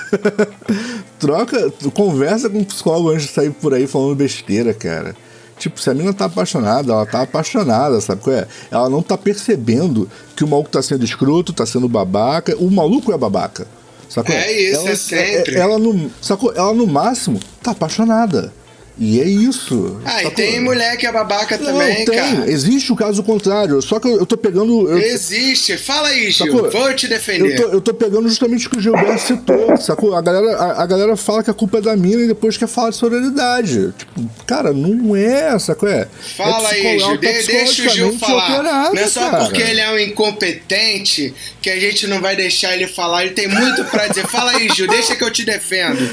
[1.19, 5.15] Troca, conversa com um psicólogo antes de sair por aí falando besteira, cara.
[5.59, 8.47] Tipo, se a menina tá apaixonada, ela tá apaixonada, sabe qual é?
[8.71, 12.55] Ela não tá percebendo que o maluco tá sendo escroto, tá sendo babaca.
[12.57, 13.67] O maluco é babaca.
[14.07, 14.33] Sacou?
[14.33, 15.55] É isso, ela, é sempre.
[15.55, 16.53] Ela no, sacou?
[16.55, 18.53] Ela no máximo tá apaixonada.
[19.01, 19.97] E é isso.
[20.03, 22.15] Ah, e tem mulher que é babaca Não, também, tem.
[22.15, 22.51] cara.
[22.51, 23.81] Existe o caso contrário.
[23.81, 24.89] Só que eu, eu tô pegando.
[24.89, 25.77] eu- Existe.
[25.77, 26.51] Fala aí, Gil.
[26.51, 26.69] Sacou?
[26.69, 27.53] Vou te defender.
[27.53, 30.13] Eu tô, eu tô pegando justamente o que o Gilberto citou, sacou?
[30.15, 32.67] A galera, a, a galera fala que a culpa é da mina e depois quer
[32.67, 33.93] falar de sororidade.
[33.97, 35.87] Tipo, cara, não é, sacou?
[35.87, 37.07] É, Fala é aí, Gil.
[37.07, 38.63] tá De- deixa o Gil falar.
[38.93, 39.45] não é só cara.
[39.45, 43.23] porque ele é um incompetente que a gente não vai deixar ele falar.
[43.25, 44.27] Ele tem muito pra dizer.
[44.27, 44.87] Fala aí, Gil.
[44.87, 45.99] Deixa que eu te defendo.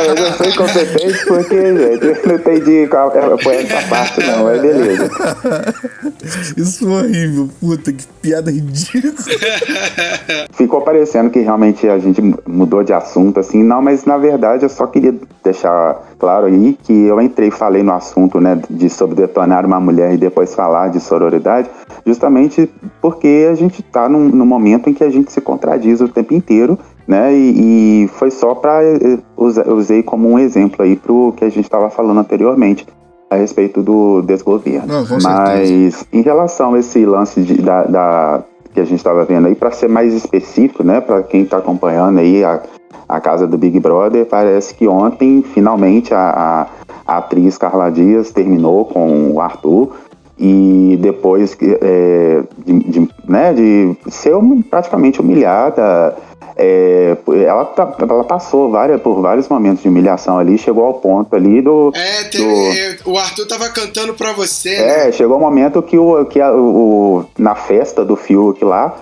[0.00, 4.60] Eu não sou incompetente porque, gente, não entendi qual é foi essa parte, não, mas
[4.60, 5.10] beleza.
[6.56, 9.14] Isso é horrível, puta, que piada ridícula.
[10.52, 14.68] Ficou parecendo que realmente a gente mudou de assunto, assim, não, mas na verdade eu
[14.68, 19.16] só queria deixar claro aí que eu entrei e falei no assunto, né, de sobre
[19.16, 21.68] detonar uma mulher e depois falar de sororidade,
[22.04, 22.70] justamente
[23.00, 26.34] porque a gente tá num, num momento em que a gente se contradiz o tempo
[26.34, 26.78] inteiro,
[27.10, 28.80] né, e, e foi só para
[29.36, 32.86] usei como um exemplo aí pro que a gente estava falando anteriormente
[33.28, 34.86] a respeito do desgoverno.
[34.86, 38.42] Não, Mas em relação a esse lance de- da, da-
[38.72, 42.18] que a gente estava vendo aí, para ser mais específico, né, para quem está acompanhando
[42.20, 42.62] aí a,
[43.08, 46.66] a casa do Big Brother, parece que ontem finalmente a, a-
[47.06, 49.90] a atriz Carla Dias terminou com o Arthur
[50.42, 54.34] e depois é, de, de, né, de ser
[54.70, 56.16] praticamente humilhada,
[56.56, 57.14] é,
[57.46, 61.60] ela, tá- ela passou várias, por vários momentos de humilhação ali, chegou ao ponto ali
[61.60, 61.92] do.
[61.94, 62.24] É,
[62.94, 65.08] do- o Arthur tava cantando pra você, né?
[65.08, 68.96] é, chegou o momento que, o, que a- o, na festa do Fiuk lá,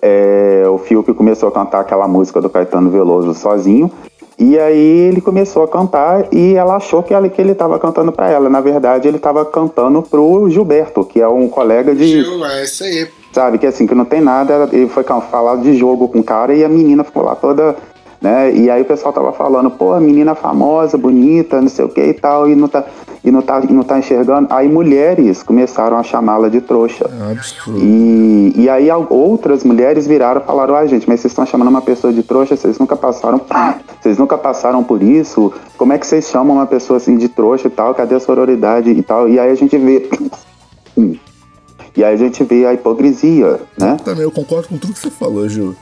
[0.00, 3.90] é, o Fiuk começou a cantar aquela música do Caetano Veloso sozinho.
[4.38, 8.12] E aí ele começou a cantar e ela achou que, ela, que ele estava cantando
[8.12, 8.50] para ela.
[8.50, 12.06] Na verdade, ele estava cantando pro Gilberto, que é um colega de.
[12.06, 13.08] Gil, é isso aí.
[13.32, 14.68] Sabe, que assim, que não tem nada.
[14.72, 17.76] Ele foi falar de jogo com o cara e a menina ficou lá toda.
[18.20, 18.52] Né?
[18.54, 22.14] E aí o pessoal tava falando, pô, menina famosa, bonita, não sei o que e
[22.14, 22.84] tal, e não tá,
[23.22, 24.48] e não tá, e não tá enxergando.
[24.50, 27.10] Aí mulheres começaram a chamá-la de trouxa.
[27.28, 27.78] É absurdo.
[27.82, 31.82] E, e aí outras mulheres viraram e falaram, ah, gente, mas vocês estão chamando uma
[31.82, 33.40] pessoa de trouxa, vocês nunca passaram.
[34.00, 35.52] Vocês nunca passaram por isso?
[35.76, 37.92] Como é que vocês chamam uma pessoa assim de trouxa e tal?
[37.92, 39.28] Cadê a sororidade e tal?
[39.28, 40.08] E aí a gente vê.
[41.96, 43.96] E aí a gente vê a hipocrisia, né?
[44.04, 45.74] Também eu concordo com tudo que você falou, Gil.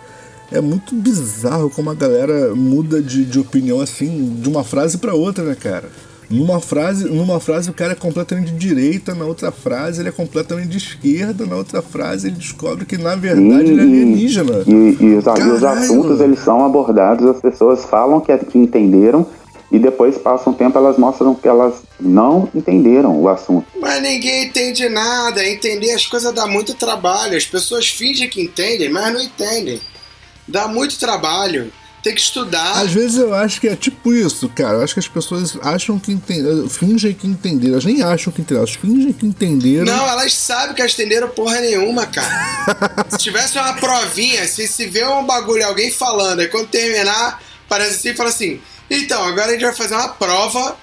[0.52, 5.14] É muito bizarro como a galera muda de, de opinião assim, de uma frase pra
[5.14, 5.88] outra, né, cara?
[6.30, 10.12] Numa frase, numa frase o cara é completamente de direita, na outra frase ele é
[10.12, 14.64] completamente de esquerda, na outra frase ele descobre que na verdade ele é alienígena.
[14.66, 15.64] E, e os, e os Caralho!
[15.64, 19.26] assuntos eles são abordados, as pessoas falam que, que entenderam
[19.70, 23.66] e depois passa um tempo elas mostram que elas não entenderam o assunto.
[23.80, 25.44] Mas ninguém entende nada.
[25.44, 27.36] Entender as coisas dá muito trabalho.
[27.36, 29.80] As pessoas fingem que entendem, mas não entendem.
[30.46, 31.72] Dá muito trabalho.
[32.02, 32.82] Tem que estudar.
[32.82, 34.74] Às vezes eu acho que é tipo isso, cara.
[34.74, 37.72] Eu acho que as pessoas acham que entenderam, fingem que entenderam.
[37.72, 39.86] Elas nem acham que entenderam, elas fingem que entenderam.
[39.86, 43.06] Não, elas sabem que elas entenderam porra nenhuma, cara.
[43.08, 47.96] se tivesse uma provinha, se, se vê um bagulho, alguém falando, aí quando terminar, parece
[47.96, 50.76] assim e fala assim: então, agora a gente vai fazer uma prova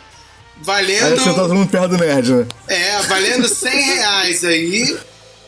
[0.58, 1.20] Aí valendo.
[1.20, 2.46] você tá todo mundo perto do nerd, né?
[2.68, 4.98] É, valendo 100 reais aí.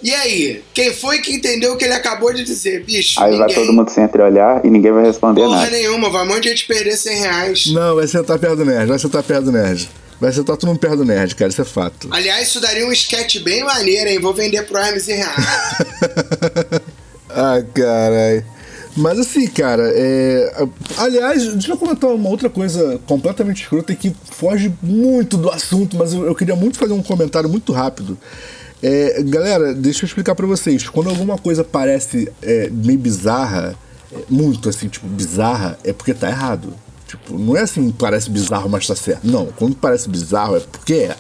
[0.04, 0.62] E aí?
[0.74, 2.84] Quem foi que entendeu o que ele acabou de dizer?
[2.84, 3.56] Bicho, Aí vai ninguém.
[3.56, 5.72] todo mundo se entreolhar e ninguém vai responder Porra nada.
[5.72, 7.66] nenhuma, vai um monte de gente perder 100 reais.
[7.68, 9.90] Não, vai sentar perto do nerd, vai sentar perto do nerd.
[10.20, 12.10] Vai sentar todo mundo perto do nerd, cara, isso é fato.
[12.12, 14.20] Aliás, isso daria um sketch bem maneiro, hein?
[14.20, 15.42] Vou vender pro Hermes e Renato.
[17.32, 18.46] ah, caralho.
[18.96, 20.68] Mas assim, cara, é.
[20.98, 25.98] Aliás, deixa eu comentar uma outra coisa completamente escrota e que foge muito do assunto,
[25.98, 28.18] mas eu, eu queria muito fazer um comentário muito rápido.
[28.86, 30.90] É, galera, deixa eu explicar pra vocês.
[30.90, 33.76] Quando alguma coisa parece é, meio bizarra,
[34.12, 36.74] é, muito assim, tipo, bizarra, é porque tá errado.
[37.08, 39.26] Tipo, não é assim, parece bizarro, mas tá certo.
[39.26, 41.16] Não, quando parece bizarro é porque é.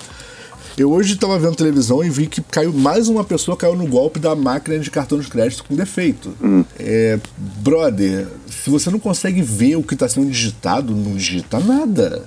[0.75, 4.19] Eu hoje tava vendo televisão e vi que caiu mais uma pessoa caiu no golpe
[4.19, 6.35] da máquina de cartão de crédito com defeito.
[6.79, 12.25] É, brother, se você não consegue ver o que tá sendo digitado, não digita nada.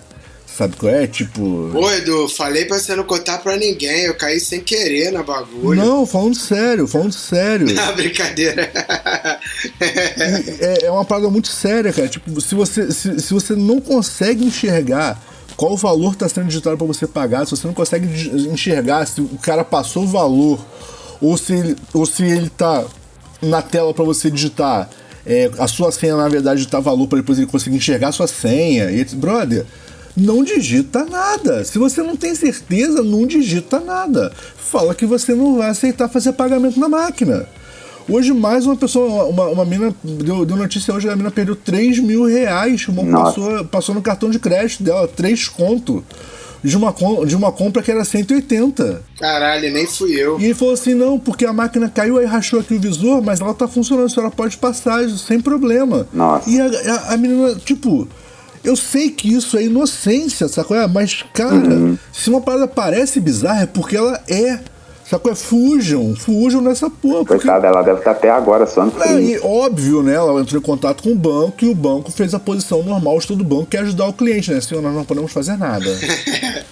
[0.57, 1.07] Sabe qual é?
[1.07, 1.69] Tipo.
[1.71, 4.05] Pô, Edu, falei pra você não contar pra ninguém.
[4.05, 5.79] Eu caí sem querer na bagulho.
[5.79, 7.67] Não, falando sério, falando sério.
[7.79, 8.73] Ah, brincadeira.
[10.61, 12.09] é, é uma parada muito séria, cara.
[12.09, 15.23] Tipo, se você, se, se você não consegue enxergar
[15.57, 18.07] qual o valor está sendo digitado para você pagar, se você não consegue
[18.51, 20.59] enxergar se o cara passou o valor
[21.21, 22.85] ou se ele, ou se ele tá
[23.43, 24.89] na tela para você digitar
[25.27, 28.27] é, a sua senha, na verdade, tá valor para depois ele conseguir enxergar a sua
[28.27, 28.91] senha.
[28.91, 29.67] E, brother,
[30.17, 31.63] não digita nada.
[31.65, 34.33] Se você não tem certeza, não digita nada.
[34.57, 37.47] Fala que você não vai aceitar fazer pagamento na máquina.
[38.09, 41.99] Hoje, mais uma pessoa, uma, uma mina, deu, deu notícia hoje, a mina perdeu 3
[41.99, 42.87] mil reais.
[42.89, 43.41] Uma Nossa.
[43.41, 46.05] passou, passou no cartão de crédito dela, 3 conto.
[46.65, 46.93] De uma,
[47.27, 49.03] de uma compra que era 180.
[49.21, 50.41] Caralho, nem fui eu.
[50.41, 53.41] E ele falou assim: não, porque a máquina caiu, aí rachou aqui o visor, mas
[53.41, 56.09] ela tá funcionando, a senhora pode passar sem problema.
[56.13, 56.49] Nossa.
[56.49, 58.09] E a, a, a menina, tipo,
[58.65, 60.77] eu sei que isso é inocência, sacou?
[60.77, 60.87] É?
[60.87, 64.59] Mas, cara, se uma parada parece bizarra, é porque ela é.
[65.09, 65.31] Sacou?
[65.31, 67.25] É fujam, fujam nessa porra.
[67.25, 70.15] Porque Coitada, ela deve estar até agora suando é, e óbvio, né?
[70.15, 73.29] Ela entrou em contato com o banco e o banco fez a posição normal de
[73.29, 74.61] todo banco, que é ajudar o cliente, né?
[74.61, 75.87] Senhor, nós não podemos fazer nada.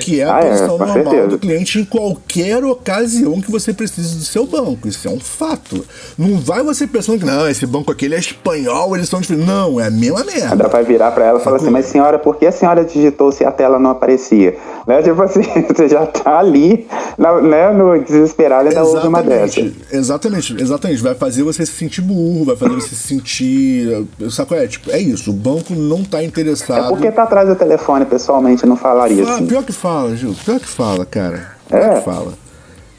[0.00, 1.28] que é a Ah, é, posição com normal certeza.
[1.28, 4.86] do cliente em qualquer ocasião que você precise do seu banco.
[4.88, 5.84] Isso é um fato.
[6.18, 9.46] Não vai você pensando que, não, esse banco aqui ele é espanhol, eles são diferentes.
[9.48, 10.54] Não, é a mesma merda.
[10.62, 13.32] Ela vai virar pra ela e falar assim, mas senhora, por que a senhora digitou
[13.32, 14.56] se a tela não aparecia?
[14.86, 15.02] Né?
[15.02, 15.40] Tipo assim,
[15.74, 16.86] você já tá ali,
[17.18, 19.60] na- né, no desesperado ainda ouve uma dessa.
[19.90, 21.02] Exatamente, exatamente.
[21.02, 24.06] Vai fazer você se sentir burro, vai fazer você se sentir.
[24.30, 24.66] Sabe qual é?
[24.66, 25.30] Tipo, é isso.
[25.30, 26.86] O banco não tá interessado.
[26.86, 29.46] É porque tá atrás do telefone, pessoalmente, não falaria Fala- assim.
[29.46, 30.34] pior que fala, Gil.
[30.44, 31.56] Pior que fala, cara.
[31.68, 31.98] Pior É?
[31.98, 32.34] que fala.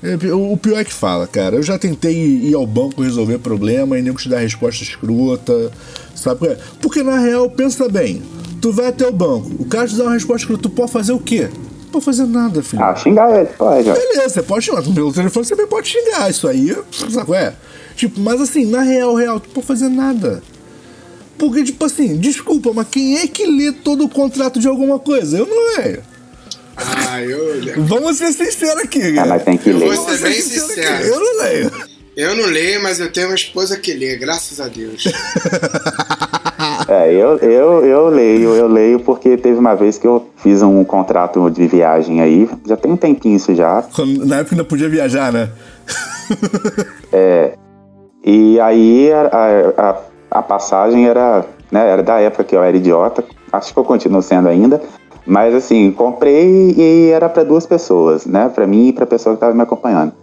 [0.04, 1.56] É, O pior é que fala, cara.
[1.56, 5.72] Eu já tentei ir ao banco resolver problema e nego te dá resposta escrota.
[6.14, 6.58] Sabe qual é?
[6.82, 8.22] Porque na real, pensa bem.
[8.62, 11.12] Tu vai até o banco, o cara te dá uma resposta escrota, tu pode fazer
[11.14, 11.50] o quê?
[11.84, 12.84] Não pode fazer nada, filho.
[12.84, 13.84] Ah, xingar ele, pode.
[13.92, 14.82] Beleza, você pode xingar.
[14.84, 16.30] Pelo telefone você pode xingar.
[16.30, 17.54] Isso aí, sabe qual é?
[17.96, 20.42] Tipo, mas assim, na real, real, tu pode fazer nada.
[21.38, 25.38] Porque, tipo assim, desculpa, mas quem é que lê todo o contrato de alguma coisa?
[25.38, 26.02] Eu não leio.
[26.78, 27.84] Ah, eu.
[27.86, 29.28] Vamos ser sinceros aqui, Ah, cara.
[29.30, 29.94] mas tem que Eu ler.
[29.96, 31.06] vou ser bem sincero aqui, sincero.
[31.06, 31.72] Eu não leio.
[32.16, 35.04] Eu não leio, mas eu tenho uma esposa que lê, graças a Deus.
[36.88, 40.84] É, eu, eu, eu leio, eu leio porque teve uma vez que eu fiz um
[40.86, 43.84] contrato de viagem aí, já tem um tempinho isso já,
[44.26, 45.50] na época ainda podia viajar, né?
[48.24, 52.76] E aí a, a, a- a passagem era, né, era da época que eu era
[52.76, 54.82] idiota, acho que eu continuo sendo ainda,
[55.26, 59.34] mas assim, comprei e era para duas pessoas, né, para mim e para a pessoa
[59.34, 60.14] que estava me acompanhando.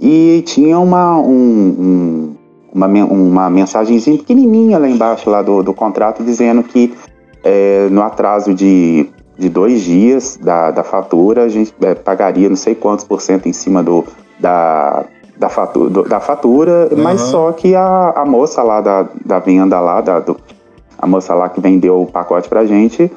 [0.00, 2.34] E tinha uma, um, um-
[2.74, 6.92] uma, uma mensagenzinha pequenininha lá embaixo lá do, do contrato dizendo que
[7.44, 9.06] é, no atraso de,
[9.38, 13.46] de dois dias da, da fatura, a gente é, pagaria não sei quantos por cento
[13.48, 14.04] em cima do,
[14.40, 15.04] da,
[15.36, 17.30] da fatura, do- da fatura mas Aham.
[17.30, 20.36] só que a, a moça lá da, da venda lá, da, do-
[20.98, 23.10] a moça lá que vendeu o pacote pra gente,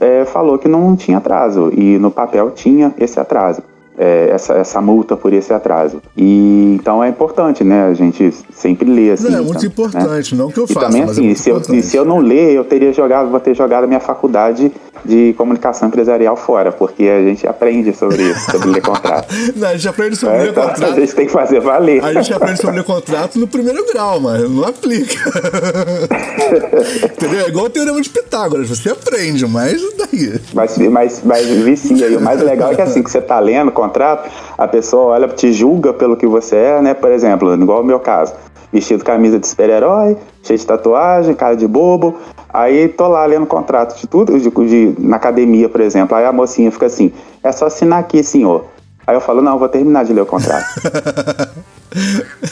[0.00, 1.70] é, falou que não tinha atraso.
[1.72, 3.62] E no papel tinha esse atraso.
[3.98, 6.02] É, essa, essa multa por esse atraso.
[6.16, 7.86] E então é importante, né?
[7.86, 9.28] A gente sempre lê assim.
[9.30, 9.66] Não, é muito então, né?
[9.66, 12.04] importante, não que eu E faça, também, mas é assim, muito se eu, se eu
[12.04, 14.72] não ler, eu teria jogado, vou ter jogado a minha faculdade
[15.04, 19.32] de comunicação empresarial fora, porque a gente aprende sobre isso, sobre ler contrato.
[19.54, 20.94] Não, a gente aprende sobre É, ler então, a contrato.
[20.96, 22.04] gente tem que fazer valer.
[22.04, 25.14] A gente aprende sobre ler contrato no primeiro grau, mas não aplica.
[27.04, 27.40] Entendeu?
[27.40, 30.40] É igual o teorema de Pitágoras, você aprende, mas daí.
[30.52, 32.08] Mas, mas, mas vicia.
[32.08, 35.28] E o mais legal é que assim, que você tá lendo contrato, a pessoa olha,
[35.28, 36.94] te julga pelo que você é, né?
[36.94, 38.34] Por exemplo, igual o meu caso.
[38.72, 42.16] Vestido camisa de super-herói, cheio de tatuagem, cara de bobo.
[42.52, 46.16] Aí tô lá lendo contrato de tudo, de, de- na academia, por exemplo.
[46.16, 48.64] Aí a mocinha fica assim, é só assinar aqui, senhor.
[49.06, 50.64] Aí eu falo, não, vou terminar de ler o contrato.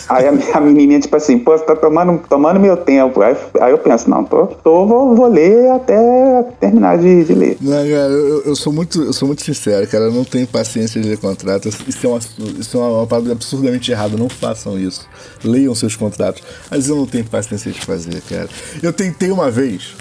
[0.09, 3.21] Aí a, minha- menininha, tipo assim, pô, você tá tomando, tomando meu tempo.
[3.23, 7.57] Aí, aí eu penso, não, tô, tô, vou, vou ler até terminar de, de ler.
[7.61, 10.05] Não, cara, eu, eu sou muito, eu sou muito sincero, cara.
[10.05, 11.69] Eu não tenho paciência de ler contrato.
[11.69, 12.19] Isso é uma,
[12.59, 14.17] isso é uma, uma parada absurdamente errada.
[14.17, 15.07] Não façam isso.
[15.45, 16.43] Leiam seus contratos.
[16.71, 18.49] Mas eu não tenho paciência de fazer, cara.
[18.83, 19.95] Eu tentei uma vez,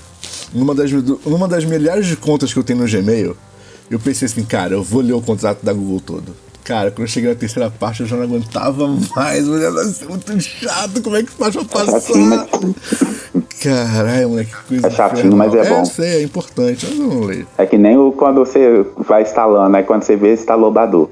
[0.54, 0.92] numa das,
[1.26, 3.36] numa das milhares de contas que eu tenho no Gmail,
[3.92, 6.34] eu pensei assim, cara, eu vou ler o contrato da Google todo.
[6.64, 9.46] Cara, quando eu cheguei na terceira parte, eu já não aguentava mais.
[9.48, 11.02] Mulher, isso é muito chato.
[11.02, 12.00] Como é que faz pra passar?
[12.02, 15.78] chatinho, mas- Caralho, moleque, que coisa É chatinho, mas é infernal.
[15.78, 15.82] bom.
[15.84, 17.48] É, sei, é importante, mas eu não leio.
[17.58, 21.10] É que nem o, quando você vai instalando, aí quando você vê, instalou o Badu.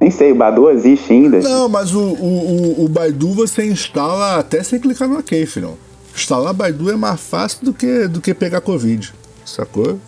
[0.00, 1.40] Nem sei, o Badu existe ainda.
[1.40, 5.74] Não, mas o, o, o, o Baidu você instala até sem clicar no OK, filhão.
[6.14, 9.12] Instalar Baidu é mais fácil do que, do que pegar Covid,
[9.46, 9.98] sacou?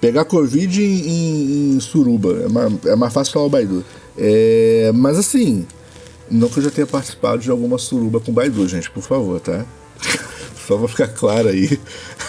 [0.00, 3.84] Pegar Covid em, em- em suruba, é mais, é mais fácil instalar o Baidu.
[4.16, 5.66] É, mas assim,
[6.30, 9.64] não que eu já tenha participado de alguma suruba com Baidu, gente, por favor, tá?
[10.66, 11.78] Só pra ficar claro aí.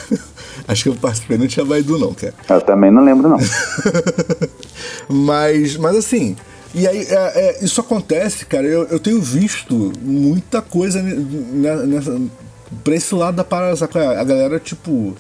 [0.68, 2.34] Acho que eu participei, não tinha Baidu não, cara.
[2.50, 3.38] Eu também não lembro, não.
[5.08, 6.36] Mas, mas assim,
[6.74, 7.14] e aí é,
[7.60, 8.66] é, isso acontece, cara.
[8.66, 12.20] Eu, eu tenho visto muita coisa ne- ne- nessa,
[12.84, 13.86] pra esse lado da parada?
[14.20, 15.16] A galera, tipo,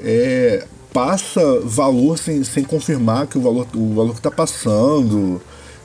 [0.00, 5.40] é, passa valor sem, sem confirmar que o valor, o valor que tá passando,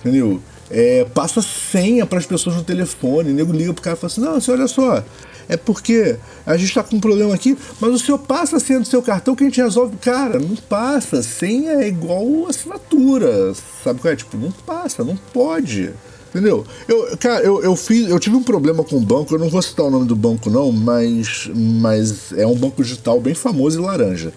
[0.05, 0.39] entendeu?
[0.69, 4.21] É, passa senha pras pessoas no telefone, o nego liga pro cara e fala assim:
[4.21, 5.03] não, senhor, olha só.
[5.47, 8.79] É porque a gente tá com um problema aqui, mas o senhor passa a senha
[8.79, 9.95] do seu cartão que a gente resolve.
[9.97, 11.21] Cara, não passa.
[11.21, 13.53] Senha é igual assinatura.
[13.83, 14.15] Sabe qual é?
[14.15, 15.91] Tipo, não passa, não pode.
[16.29, 16.65] Entendeu?
[16.87, 19.61] Eu, cara, eu, eu, fiz, eu tive um problema com o banco, eu não vou
[19.61, 23.81] citar o nome do banco, não, mas, mas é um banco digital bem famoso e
[23.81, 24.33] laranja.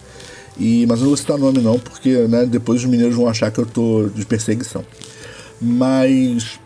[0.59, 3.51] E, mas eu não vou citar nome não, porque né, depois os mineiros vão achar
[3.51, 4.85] que eu tô de perseguição.
[5.61, 6.59] Mas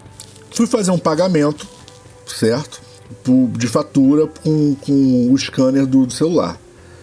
[0.50, 1.66] fui fazer um pagamento,
[2.26, 2.80] certo?
[3.56, 6.58] De fatura com, com o scanner do, do celular.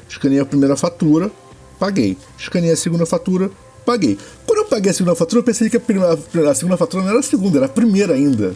[0.07, 1.31] Escaneei a primeira fatura,
[1.79, 2.17] paguei.
[2.37, 3.51] Escaneei a segunda fatura,
[3.85, 4.17] paguei.
[4.45, 6.17] Quando eu paguei a segunda fatura, eu pensei que a, primeira,
[6.49, 8.53] a segunda fatura não era a segunda, era a primeira ainda.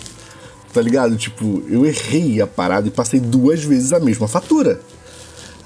[0.74, 1.16] Tá ligado?
[1.16, 4.82] Tipo, eu errei a parada e passei duas vezes a mesma fatura.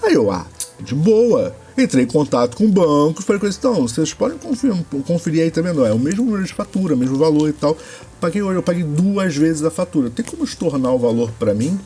[0.03, 0.45] Aí eu, ah,
[0.79, 1.55] de boa.
[1.77, 5.51] Entrei em contato com o banco, falei com eles, então, vocês podem conferir, conferir aí
[5.51, 7.77] também, não é o mesmo número de fatura, mesmo valor e tal.
[8.19, 10.09] Paguei, olha, eu paguei duas vezes a fatura.
[10.09, 11.79] Tem como estornar o valor pra mim?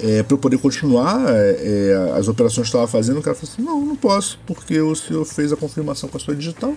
[0.00, 1.56] É, para eu poder continuar é,
[2.10, 4.94] é, as operações que estava fazendo, o cara falou assim, não, não posso, porque o
[4.96, 6.70] senhor fez a confirmação com a sua digital.
[6.70, 6.76] Eu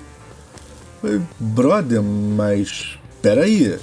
[1.02, 3.78] falei, brother, mas peraí.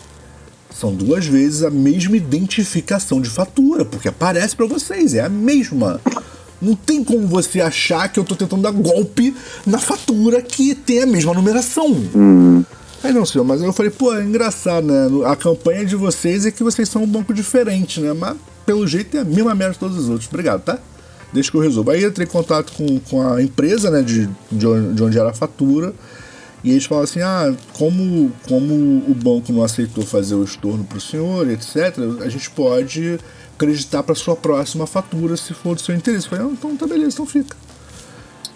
[0.71, 6.01] São duas vezes a mesma identificação de fatura, porque aparece para vocês, é a mesma.
[6.61, 9.35] Não tem como você achar que eu tô tentando dar golpe
[9.67, 11.95] na fatura que tem a mesma numeração.
[13.03, 15.09] Aí não, senhor, mas eu falei, pô, é engraçado, né?
[15.27, 18.13] A campanha de vocês é que vocês são um banco diferente, né?
[18.13, 20.29] Mas pelo jeito é a mesma merda de todos os outros.
[20.29, 20.79] Obrigado, tá?
[21.33, 21.91] deixa que eu resolvo.
[21.91, 25.19] Aí eu entrei em contato com, com a empresa, né, de, de, onde, de onde
[25.19, 25.93] era a fatura,
[26.65, 30.99] e eles falaram assim, ah, como, como o banco não aceitou fazer o estorno para
[30.99, 33.19] o senhor, etc., a gente pode
[33.57, 36.27] acreditar para sua próxima fatura se for do seu interesse.
[36.27, 37.57] Eu falei, ah, então tá beleza, então fica.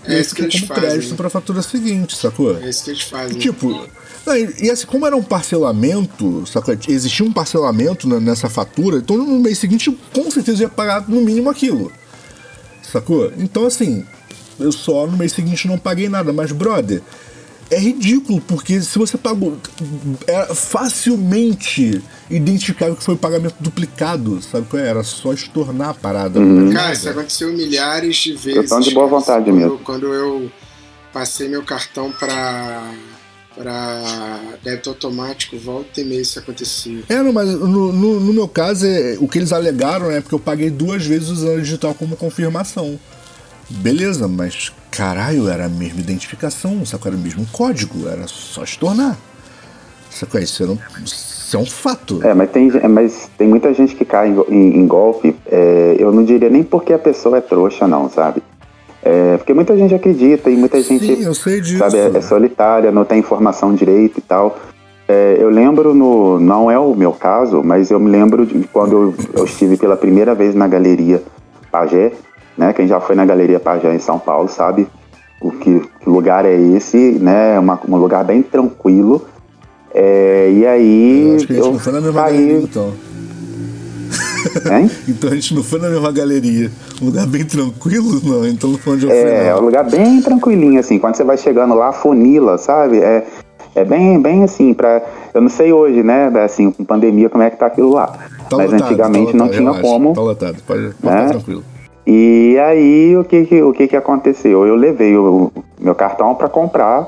[0.05, 0.90] É isso que fica eles como fazem.
[0.90, 2.57] crédito para a fatura seguinte, sacou?
[2.59, 3.38] É isso que eles fazem.
[3.38, 3.86] Tipo,
[4.26, 6.76] não, e, e assim, como era um parcelamento, sacou?
[6.88, 11.20] Existia um parcelamento na- nessa fatura, então no mês seguinte com certeza ia pagar no
[11.20, 11.92] mínimo aquilo.
[12.82, 13.32] Sacou?
[13.38, 14.05] Então assim,
[14.59, 17.03] eu só no mês seguinte não paguei nada, mas brother,
[17.70, 19.56] é ridículo, porque se você pagou.
[20.26, 24.88] Era facilmente identificável que foi pagamento duplicado, sabe qual é?
[24.88, 26.40] Era só estornar a parada.
[26.40, 28.60] era Cara, isso aconteceu milhares de vezes.
[28.60, 29.78] Questão de boa vontade quando, mesmo.
[29.78, 30.50] Quando eu
[31.12, 32.92] passei meu cartão pra,
[33.54, 37.04] pra débito automático, volta e meia isso acontecia.
[37.08, 40.34] É, não, mas no, no, no meu caso, é, o que eles alegaram é porque
[40.34, 42.98] eu paguei duas vezes usando o digital como confirmação.
[43.68, 47.09] Beleza, mas caralho, era a mesma identificação, sacou?
[47.11, 49.16] Era o mesmo código, era só estornar.
[50.11, 50.41] Sacou?
[50.41, 52.20] Isso, era um, isso é um fato.
[52.24, 55.36] É, mas tem, é, mas tem muita gente que cai em, em- em golpe.
[55.47, 58.43] é, eu não diria nem porque a pessoa é trouxa, não, sabe?
[59.03, 61.78] É, porque muita gente acredita e muita gente Sim, eu sei disso.
[61.78, 64.59] sabe, é, é solitária, não tem informação direito e tal.
[65.09, 66.38] É, eu lembro no.
[66.38, 69.97] Não é o meu caso, mas eu me lembro de quando eu, eu estive pela
[69.97, 71.22] primeira vez na galeria
[71.72, 72.12] Pagé,
[72.61, 72.74] né?
[72.74, 74.86] Quem já foi na galeria Pagé em São Paulo sabe
[75.40, 77.54] o que, que lugar é esse, né?
[77.54, 79.24] É uma, um lugar bem tranquilo.
[79.94, 82.92] É, e aí Eu acho que a gente eu não foi na mesma galeria, então.
[84.70, 84.90] Hein?
[85.08, 86.70] Então a gente não foi na mesma galeria.
[87.00, 88.46] Um lugar bem tranquilo, não.
[88.46, 89.64] Então não foi onde eu fui, É, é um não.
[89.64, 90.98] lugar bem tranquilinho, assim.
[90.98, 92.98] Quando você vai chegando lá, funila, sabe?
[92.98, 93.26] É,
[93.74, 95.02] é bem, bem assim, pra.
[95.32, 96.26] Eu não sei hoje, né?
[96.44, 98.06] Assim, com pandemia, como é que tá aquilo lá.
[98.50, 100.14] Tá Mas lotado, antigamente tá não lotado, tinha relaxa, como.
[100.14, 101.28] Tá lotado, pode, pode né?
[101.28, 101.64] tranquilo.
[102.12, 104.66] E aí, o que que, o que, que aconteceu?
[104.66, 107.06] Eu levei o meu cartão para comprar,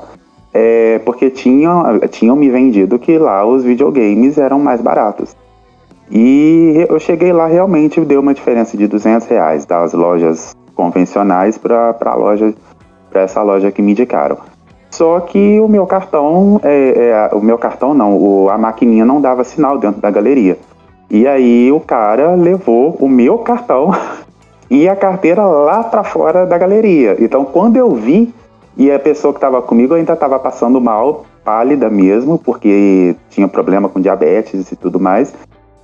[0.53, 5.35] é, porque tinham, tinham me vendido que lá os videogames eram mais baratos.
[6.09, 12.15] E eu cheguei lá, realmente deu uma diferença de 200 reais das lojas convencionais para
[12.15, 12.53] loja,
[13.11, 14.37] para essa loja que me indicaram.
[14.89, 19.19] Só que o meu cartão, é, é, o meu cartão não, o, a maquininha não
[19.19, 20.57] dava sinal dentro da galeria.
[21.09, 23.91] E aí o cara levou o meu cartão
[24.73, 27.15] e a carteira lá para fora da galeria.
[27.19, 28.33] Então, quando eu vi
[28.75, 33.87] e a pessoa que estava comigo ainda estava passando mal, pálida mesmo, porque tinha problema
[33.87, 35.31] com diabetes e tudo mais.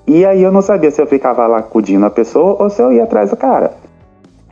[0.07, 2.91] E aí eu não sabia se eu ficava lá acudindo a pessoa ou se eu
[2.91, 3.73] ia atrás do cara.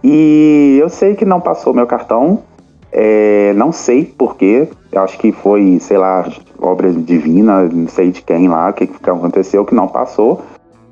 [0.03, 2.43] E eu sei que não passou meu cartão,
[2.91, 6.29] é, não sei porquê, acho que foi, sei lá,
[6.61, 10.43] obra divina, não sei de quem lá, o que, que aconteceu, que não passou.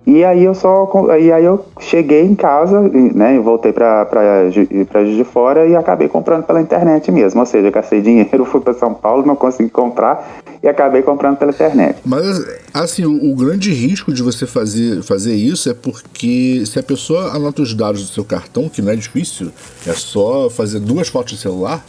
[0.06, 0.88] E aí eu só.
[1.20, 3.40] E aí eu cheguei em casa, né?
[3.40, 4.08] Voltei pra
[4.52, 7.40] Juiz de Fora e acabei comprando pela internet mesmo.
[7.40, 11.52] Ou seja, gastei dinheiro, fui pra São Paulo, não consegui comprar e acabei comprando pela
[11.52, 12.00] internet.
[12.06, 16.84] Mas, assim, o, o grande risco de você fazer, fazer isso é porque se a
[16.84, 19.50] pessoa anota os dados do seu cartão, que não é difícil,
[19.88, 21.84] é só fazer duas fotos de celular,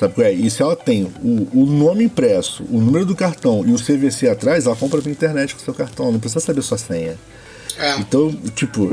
[0.00, 0.32] sabe qual é?
[0.32, 4.28] E se ela tem o, o nome impresso, o número do cartão e o CVC
[4.28, 7.16] atrás, ela compra pela internet com o seu cartão, não precisa saber sua senha.
[7.80, 7.96] É.
[7.98, 8.88] Então, tipo,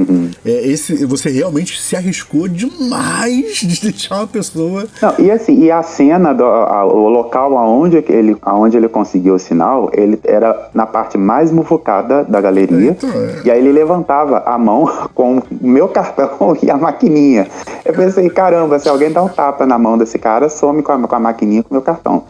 [0.46, 4.86] é, esse, você realmente se arriscou demais de deixar uma pessoa.
[5.02, 9.36] Não, e assim, e a cena, do, a- o local aonde ele, aonde ele conseguiu
[9.36, 12.92] o sinal, ele era na parte mais muvucada da galeria.
[12.92, 13.42] Então, é.
[13.46, 17.48] E aí ele levantava a mão com o meu cartão e a maquininha.
[17.86, 21.00] Eu pensei, caramba, se alguém dá um tapa na mão desse cara, some com a,
[21.08, 22.24] com a maquininha com o meu cartão.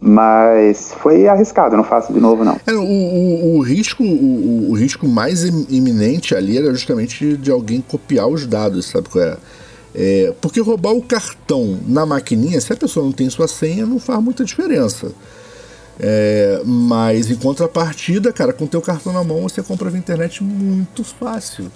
[0.00, 2.60] Mas foi arriscado, não faço de novo, não.
[2.66, 7.50] É, o, o, o risco, o, o- risco mais im- iminente ali era justamente de
[7.50, 9.36] alguém copiar os dados, sabe qual é?
[9.94, 13.98] É, porque roubar o cartão na maquininha, se a pessoa não tem sua senha, não
[13.98, 15.10] faz muita diferença.
[15.98, 21.02] É, mas em contrapartida, cara, com teu cartão na mão você compra via internet muito
[21.02, 21.72] fácil.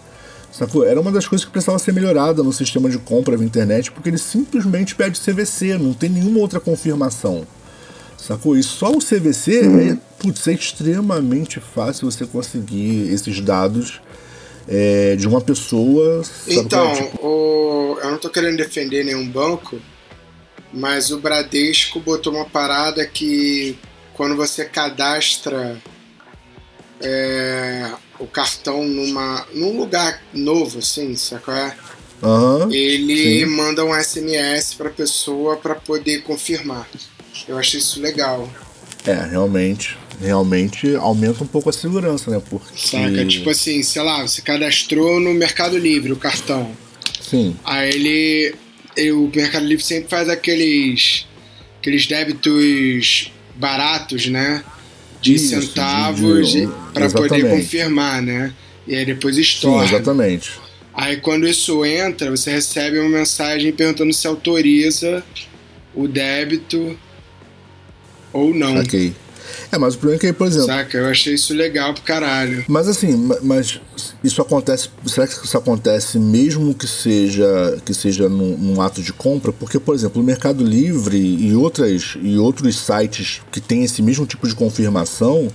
[0.52, 0.84] Sacou?
[0.84, 4.10] Era uma das coisas que precisava ser melhorada no sistema de compra via internet, porque
[4.10, 7.46] ele simplesmente pede CVC, não tem nenhuma outra confirmação.
[8.26, 8.56] Sacou?
[8.56, 9.60] E só o CVC
[9.92, 14.00] é, putz, é extremamente fácil você conseguir esses dados
[14.68, 16.22] é, de uma pessoa.
[16.22, 17.02] sabe Então, é?
[17.02, 19.80] Tipo, o- eu não tô querendo defender nenhum banco,
[20.72, 23.78] mas o Bradesco botou uma parada que
[24.14, 25.80] quando você cadastra
[27.00, 31.54] é, o cartão numa, num lugar novo, assim, sacou?
[31.54, 31.74] É?
[32.22, 33.56] aham, Ele Sim.
[33.56, 36.86] manda um SMS pra pessoa para poder confirmar.
[37.48, 38.48] Eu achei isso legal.
[39.06, 39.96] é, realmente.
[40.20, 42.42] Realmente aumenta um pouco a segurança, né?
[42.50, 42.78] Porque.
[42.78, 43.24] Saca?
[43.24, 46.70] Tipo assim, sei lá, você cadastrou no Mercado Livre o cartão.
[47.22, 47.56] Sim.
[47.64, 48.54] Aí ele,
[48.96, 51.26] ele- O Mercado Livre sempre faz aqueles.
[51.80, 54.62] aqueles débitos baratos, né?
[55.22, 56.52] De Isso, centavos
[56.92, 58.52] para poder confirmar, né?
[58.86, 59.84] E aí depois Sim, estorna.
[59.84, 60.50] exatamente.
[60.92, 65.24] Aí quando isso entra, você recebe uma mensagem perguntando se autoriza
[65.94, 66.98] o débito
[68.32, 68.76] ou não.
[68.80, 69.14] Ok.
[69.72, 70.66] É, mas o problema é que, por exemplo.
[70.66, 70.96] Saca?
[70.98, 72.64] Eu achei isso legal pro caralho.
[72.68, 73.80] Mas assim, ma- mas
[74.22, 74.88] isso acontece.
[75.06, 79.52] Será que isso acontece mesmo que seja que seja num, num ato de compra?
[79.52, 84.24] Porque, por exemplo, o Mercado Livre e outras e outros sites que têm esse mesmo
[84.26, 85.48] tipo de confirmação,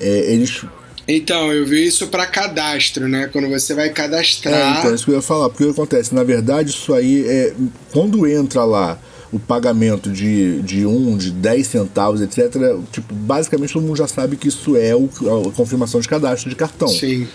[0.00, 0.64] é, eles
[1.06, 3.28] Então, eu vi isso pra cadastro, né?
[3.32, 4.78] Quando você vai É, cadastrar.
[4.80, 6.14] então, isso que eu ia falar, porque o que acontece?
[6.14, 7.54] Na verdade, isso aí é.
[7.92, 8.98] Quando entra lá
[9.32, 12.54] o pagamento de, de um, de 10 centavos, etc.,
[12.90, 15.08] tipo, basicamente todo mundo já sabe que isso é o,
[15.48, 16.88] a confirmação de cadastro de cartão.
[16.88, 17.28] Sim.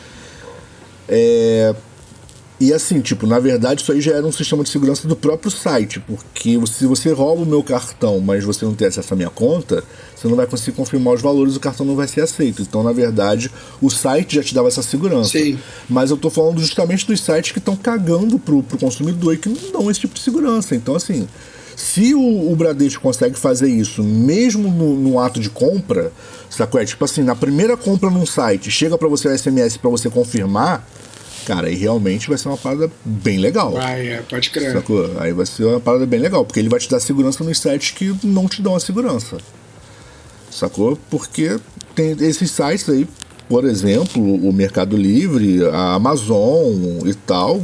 [1.08, 1.76] É,
[2.60, 5.52] E assim, tipo, na verdade isso aí já era um sistema de segurança do próprio
[5.52, 9.30] site, porque se você rouba o meu cartão, mas você não tem acesso à minha
[9.30, 9.84] conta,
[10.16, 12.62] você não vai conseguir confirmar os valores, o cartão não vai ser aceito.
[12.62, 15.32] Então, na verdade, o site já te dava essa segurança.
[15.32, 15.60] Sim.
[15.89, 19.50] Mas eu tô falando justamente dos sites que estão cagando pro, pro consumidor e que
[19.50, 20.74] não dão esse tipo de segurança.
[20.74, 21.28] Então, assim,
[21.76, 26.12] se o, o Bradesco consegue fazer isso mesmo no, no ato de compra,
[26.50, 26.80] sacou?
[26.80, 30.10] É tipo assim, na primeira compra num site, chega pra você o SMS pra você
[30.10, 30.88] confirmar,
[31.46, 33.74] cara, aí realmente vai ser uma parada bem legal.
[33.74, 34.74] Vai, é, pode crer.
[34.74, 35.10] Sacou?
[35.20, 37.92] Aí vai ser uma parada bem legal, porque ele vai te dar segurança nos sites
[37.92, 39.38] que não te dão a segurança.
[40.50, 40.98] Sacou?
[41.10, 41.58] Porque
[41.96, 43.08] tem esses sites aí,
[43.50, 47.62] por exemplo, o Mercado Livre, a Amazon e tal,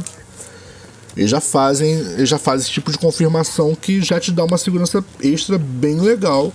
[1.20, 4.56] eles já fazem, eles já fazem esse tipo de confirmação que já te dá uma
[4.56, 6.50] segurança extra bem legal,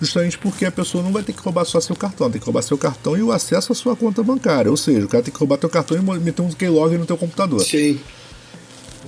[0.00, 2.62] justamente porque a pessoa não vai ter que roubar só seu cartão, tem que roubar
[2.62, 4.72] seu cartão e o acesso à sua conta bancária.
[4.72, 7.16] Ou seja, o cara tem que roubar teu cartão e meter um keylogger no teu
[7.16, 8.00] computador Sim.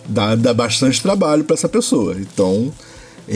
[0.06, 2.14] dá, dá bastante trabalho para essa pessoa.
[2.16, 2.72] Então,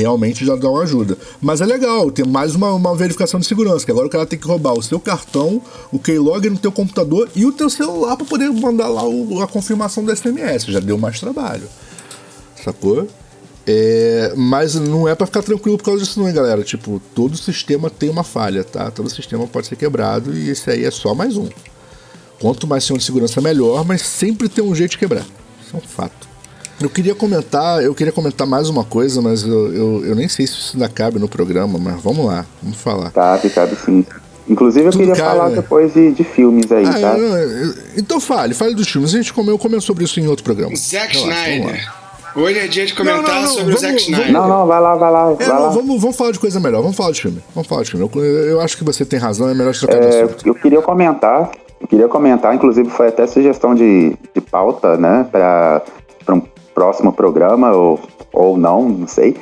[0.03, 1.17] realmente já dá uma ajuda.
[1.41, 4.39] Mas é legal, tem mais uma, uma verificação de segurança, que agora o cara tem
[4.39, 5.61] que roubar o seu cartão,
[5.93, 9.47] o keylogger no teu computador e o teu celular para poder mandar lá o- a
[9.47, 10.67] confirmação do SMS.
[10.67, 11.69] Já deu mais trabalho.
[12.63, 13.07] Sacou?
[13.67, 16.63] É, mas não é para ficar tranquilo por causa disso não, hein, galera.
[16.63, 18.91] Tipo, todo sistema tem uma falha, tá?
[18.91, 21.49] Todo sistema pode ser quebrado e esse aí é só mais um.
[22.41, 25.25] Quanto mais sistema de segurança, melhor, mas sempre tem um jeito de quebrar.
[25.65, 26.29] Isso é um fato.
[26.81, 30.47] Eu queria comentar, eu queria comentar mais uma coisa, mas eu, eu, eu nem sei
[30.47, 33.11] se isso ainda cabe no programa, mas vamos lá, vamos falar.
[33.13, 34.05] Cabe, cabe sim.
[34.49, 35.57] Inclusive eu Tudo queria cabe, falar né?
[35.57, 37.19] depois de, de filmes aí, Ah, tá?
[37.19, 39.15] eu- eu- então fale, fale dos filmes.
[39.15, 40.77] A gente comeu, comeu sobre isso em outro programa.
[40.77, 41.51] Zack Relaxa.
[41.51, 41.93] Snyder.
[42.37, 44.33] Hoje é dia de comentar Não, não, não, sobre o vamos- Zack vamos- Snyder.
[44.33, 45.69] Não, não, vai lá, vai lá, É, vai não, lá.
[45.71, 47.41] vamos, vamos falar de coisa melhor, vamos falar de filme.
[47.55, 48.11] Vamos falar de filme.
[48.15, 50.47] Eu, eu acho que você tem razão, é melhor trocar de É, assunto.
[50.47, 51.51] eu queria comentar,
[51.81, 56.04] eu queria comentar, inclusive foi até sugestão de, de pauta, né, para um
[56.75, 58.01] próximo programa, ou,
[58.33, 59.37] ou não, não sei,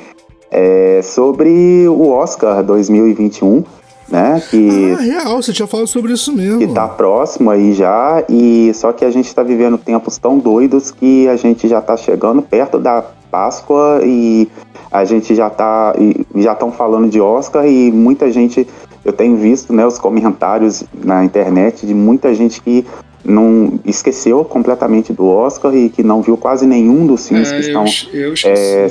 [0.51, 3.63] é, sobre o Oscar 2021,
[4.07, 6.59] né, que Ah, real, você tinha falado sobre isso mesmo.
[6.59, 10.91] que tá próximo aí já, e só que a gente tá vivendo tempos tão doidos
[10.91, 14.47] que a gente já tá chegando perto da Páscoa e
[14.91, 15.95] a gente já tá
[16.35, 18.67] já estão falando de Oscar e muita gente
[19.03, 22.85] eu tenho visto, né, os comentários na internet de muita gente que
[23.23, 27.55] não esqueceu completamente do Oscar e que não viu quase nenhum dos filmes É, que
[27.57, 27.81] eu, estão
[28.13, 28.47] eu esqueci.
[28.47, 28.87] é,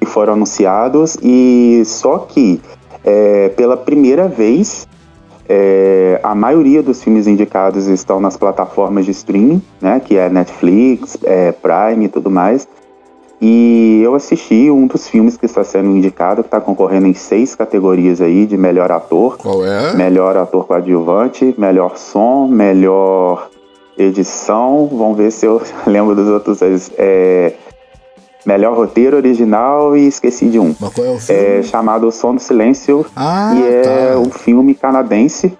[0.00, 2.60] que foram anunciados e só que
[3.04, 4.86] é, pela primeira vez
[5.48, 11.16] é, a maioria dos filmes indicados estão nas plataformas de streaming, né, que é Netflix,
[11.24, 12.68] é, Prime e tudo mais.
[13.40, 17.54] E eu assisti um dos filmes que está sendo indicado, que está concorrendo em seis
[17.54, 19.94] categorias aí de melhor ator, Qual é?
[19.94, 23.48] melhor ator coadjuvante, melhor som, melhor
[23.98, 24.88] edição.
[24.92, 26.60] Vamos ver se eu lembro dos outros.
[26.96, 27.52] É,
[28.46, 30.74] melhor roteiro original e esqueci de um.
[30.80, 31.42] Mas qual é o filme?
[31.42, 34.18] É chamado O Som do Silêncio ah, e é tá.
[34.18, 35.52] um filme canadense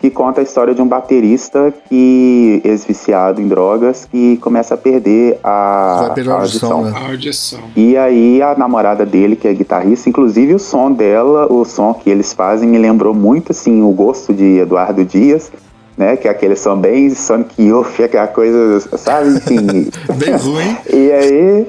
[0.00, 5.38] que conta a história de um baterista que ex-viciado em drogas que começa a perder
[5.42, 6.92] a, perder a audição, né?
[6.94, 7.60] A audição.
[7.74, 12.08] E aí a namorada dele, que é guitarrista, inclusive o som dela, o som que
[12.08, 15.50] eles fazem me lembrou muito assim o gosto de Eduardo Dias,
[15.98, 16.16] né?
[16.16, 19.30] Que é aquele som bem Sonic Youth, aquela coisa, sabe?
[19.30, 19.90] Enfim.
[20.16, 20.76] Bem ruim.
[20.92, 21.66] e aí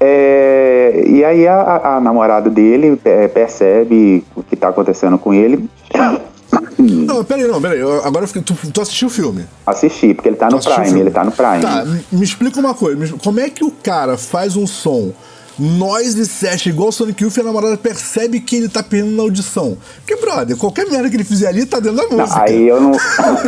[0.00, 5.68] é, e aí a, a- namorada dele é, percebe o que tá acontecendo com ele.
[6.78, 7.80] Não, peraí, não, peraí.
[7.80, 9.44] eu- Agora eu fiquei- tu, tu assistiu o filme.
[9.66, 11.60] Assistir, porque ele tá Tu no Prime, ele tá no Prime.
[11.60, 13.14] Tá, me- explica uma coisa.
[13.22, 15.12] Como é que o cara faz um som
[15.58, 19.22] noise session igual o Sonic Youth e a namorada percebe que ele tá perdendo na
[19.22, 19.76] audição?
[20.04, 22.42] Porque, brother, qualquer merda que ele fizer ali tá dentro da Não, música.
[22.42, 22.92] aí eu não.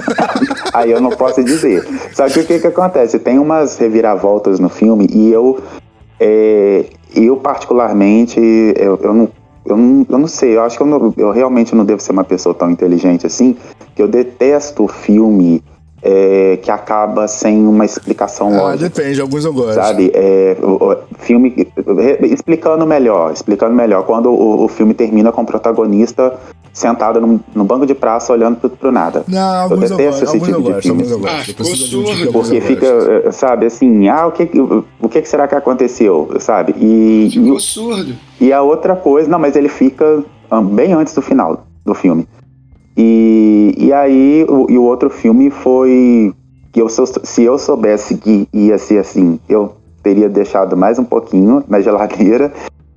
[0.72, 1.86] aí eu não posso dizer.
[2.14, 3.18] Só que o que, que acontece?
[3.18, 5.60] Tem umas reviravoltas no filme e eu
[6.18, 9.28] É, eu, particularmente, eu, eu, não,
[9.66, 12.12] eu, não, eu não sei, eu acho que eu, não, eu realmente não devo ser
[12.12, 13.56] uma pessoa tão inteligente assim,
[13.94, 15.62] que eu detesto filme
[16.02, 18.88] é, que acaba sem uma explicação Ah, lógica.
[18.90, 19.74] depende, alguns eu gosto.
[19.74, 21.66] Sabe, é, o- o filme
[22.22, 24.04] explicando melhor, explicando melhor.
[24.04, 26.34] Quando o, o filme termina com o protagonista
[26.72, 29.24] sentado no, no banco de praça olhando pro, pro nada.
[29.26, 31.04] Não, alguns eu, detesto gosto, esse tipo de filme.
[31.26, 32.32] Ah, ficou surdo.
[32.32, 34.42] Porque fica, sabe, assim, ah, o que,
[35.00, 36.74] o que, que será que aconteceu, sabe?
[36.78, 38.14] E, Ficou surdo.
[38.40, 42.28] e a outra coisa, não, mas ele fica ah, bem antes do final do filme.
[42.96, 46.32] E, e aí, o, e o outro filme foi
[46.72, 51.62] que eu, se eu soubesse que ia ser assim, eu teria deixado mais um pouquinho
[51.68, 52.52] na geladeira.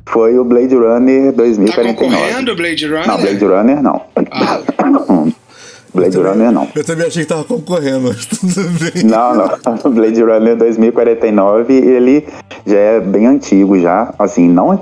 [0.08, 1.94] Foi o Blade Runner Tá 2049.
[1.94, 3.08] concorrendo, Blade Runner?
[3.08, 4.02] não, Blade Runner não.
[4.32, 4.60] Ah,
[5.94, 6.68] Blade também- Runner não.
[6.76, 9.04] Eu também achei que tava concorrendo, mas tudo bem.
[9.04, 9.50] Não, não.
[9.92, 12.28] Blade Runner 2049, ele
[12.66, 14.80] já é bem antigo já, assim, não é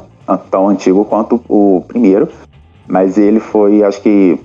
[0.52, 2.28] tão antigo quanto o primeiro,
[2.88, 4.38] mas ele foi, acho que,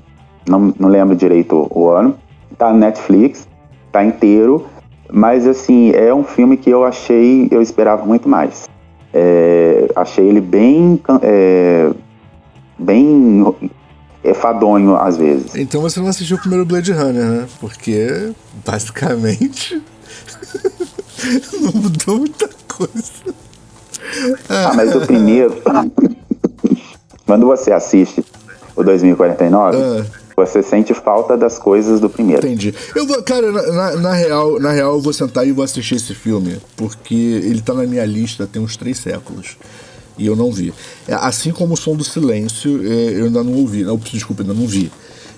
[0.46, 2.16] não, não lembro direito o ano,
[2.58, 3.46] tá no Netflix,
[3.90, 4.66] tá inteiro,
[5.10, 8.68] mas assim, é um filme que eu achei, eu esperava muito mais.
[9.12, 11.90] É, achei ele bem, é,
[12.78, 13.44] bem
[14.24, 15.54] é, fadonho às vezes.
[15.54, 17.46] Então você não assistiu o primeiro Blade Runner, né?
[17.60, 18.32] Porque,
[18.64, 19.82] basicamente,
[21.60, 23.34] não mudou muita coisa.
[24.48, 25.60] Ah, mas o primeiro.
[27.26, 28.24] quando você assiste
[28.74, 30.21] o 2049, Ah.
[30.36, 32.46] Você sente falta das coisas do primeiro.
[32.46, 32.74] Entendi.
[32.94, 36.14] Eu vou, cara, na, na- real, na real, eu vou sentar e vou assistir esse
[36.14, 39.56] filme, porque ele tá na minha lista tem uns três séculos.
[40.18, 40.72] E eu não vi.
[41.08, 43.82] É, Assim como o som do silêncio, é, eu ainda não ouvi.
[43.82, 44.90] Não, desculpa, ainda não vi.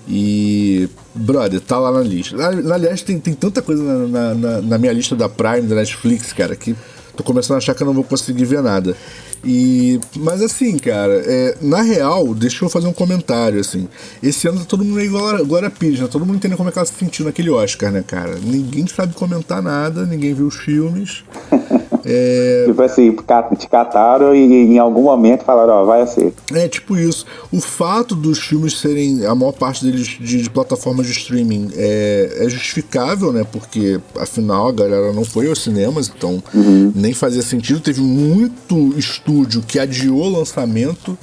[0.07, 0.87] E.
[1.13, 2.35] Brother, tá lá na lista.
[2.35, 6.33] Na- Aliás, tem, tem tanta coisa na- na- na minha lista da Prime, da Netflix,
[6.33, 6.75] cara, que
[7.15, 8.95] tô começando a achar que eu não vou conseguir ver nada.
[9.45, 9.99] E.
[10.15, 13.87] Mas assim, cara, é, na real, deixa eu fazer um comentário, assim.
[14.21, 16.07] Esse ano tá todo mundo igual a Glória Pires, né?
[16.07, 18.35] Todo mundo entendendo como é que ela se sentiu naquele Oscar, né, cara?
[18.41, 21.23] Ninguém sabe comentar nada, ninguém viu os filmes.
[22.07, 23.11] É, Tipo assim,
[23.57, 26.31] te cataram e em algum momento falaram, ó, vai assim.
[26.53, 27.25] É, tipo isso.
[27.51, 32.37] O fato dos filmes serem, a maior parte deles de, de plataformas de streaming é,
[32.41, 33.43] é justificável, né?
[33.51, 36.43] Porque, afinal, a galera não foi aos cinemas, então
[36.93, 37.79] nem fazia sentido.
[37.79, 41.17] Teve muito estúdio que adiou o lançamento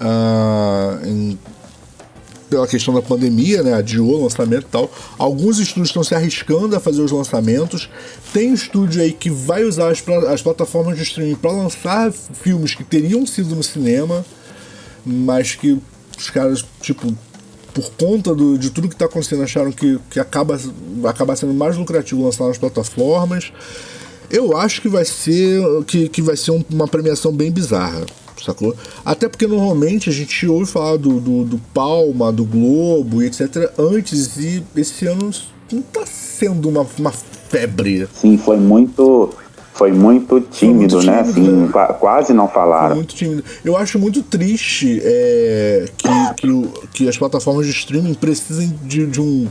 [0.00, 1.38] ah, em-
[2.48, 3.74] pela questão da pandemia, né?
[3.74, 4.90] Adiou o lançamento e tal.
[5.18, 7.88] Alguns estúdios estão se arriscando a fazer os lançamentos.
[8.32, 12.82] Tem estúdio aí que vai usar as, as plataformas de streaming para lançar filmes que
[12.84, 14.24] teriam sido no cinema,
[15.04, 15.78] mas que
[16.18, 17.14] os caras, tipo,
[17.74, 20.58] por conta do- de tudo que está acontecendo, acharam que, que acaba,
[21.00, 23.52] vai acabar sendo mais lucrativo lançar nas plataformas.
[24.30, 28.04] Eu acho que vai ser que, que vai ser um- uma premiação bem bizarra,
[28.44, 28.74] sacou?
[29.04, 33.70] Até porque normalmente a gente ouve falar do, do, do Palma, do Globo e etc.
[33.78, 35.30] antes e esse ano
[35.72, 38.08] não tá sendo uma, uma febre.
[38.14, 39.30] Sim, foi muito.
[39.74, 41.22] Foi muito tímido, muito né?
[41.22, 41.68] tímido, Assim, né?
[41.70, 42.96] qua- quase não Foi falaram.
[42.96, 43.44] muito tímido.
[43.64, 49.06] Eu acho muito triste é, que, que, o- que as plataformas de streaming precisem de,
[49.06, 49.46] de um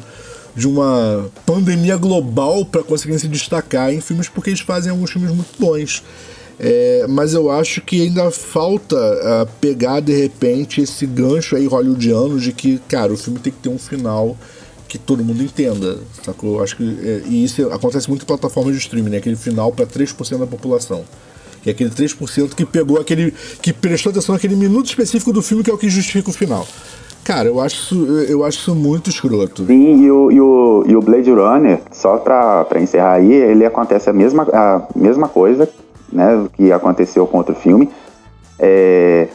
[0.53, 5.29] de uma pandemia global para conseguirem se destacar em filmes porque eles fazem alguns filmes
[5.31, 6.03] muito bons.
[6.59, 12.39] É, mas eu acho que ainda falta ah, pegar de repente esse gancho aí hollywoodiano
[12.39, 14.35] de que, cara, o filme tem que ter um final
[14.87, 16.55] que todo mundo entenda, sacou?
[16.57, 19.17] Eu acho que é, e isso acontece muito em plataformas de streaming, né?
[19.17, 21.03] Aquele final para 3% da população.
[21.61, 23.33] Que é aquele 3% que pegou aquele.
[23.61, 26.65] que prestou atenção naquele minuto específico do filme que é o que justifica o final.
[27.23, 29.65] Cara, eu acho isso, eu acho isso muito escroto.
[29.65, 33.65] Sim, e o, e o, e o Blade Runner, só pra, pra encerrar aí, ele
[33.65, 35.67] acontece a mesma, a mesma coisa,
[36.11, 37.89] né, que aconteceu com outro filme.
[38.59, 39.27] É,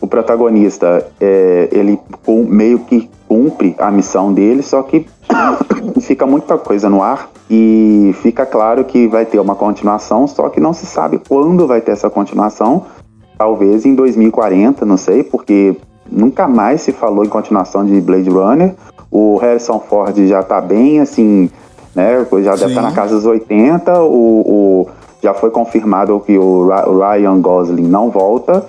[0.00, 1.98] o protagonista, é, ele
[2.46, 5.06] meio que cumpre a missão dele, só que
[6.00, 10.60] fica muita coisa no ar e fica claro que vai ter uma continuação, só que
[10.60, 12.84] não se sabe quando vai ter essa continuação.
[13.36, 15.76] Talvez em 2040, não sei, porque
[16.10, 18.74] nunca mais se falou em continuação de Blade Runner.
[19.10, 21.50] O Harrison Ford já tá bem assim,
[21.94, 22.26] né?
[22.42, 24.00] Já deve estar na casa dos 80.
[24.02, 24.06] O,
[24.40, 24.88] o-
[25.22, 28.64] já foi confirmado que o Ryan Gosling não volta.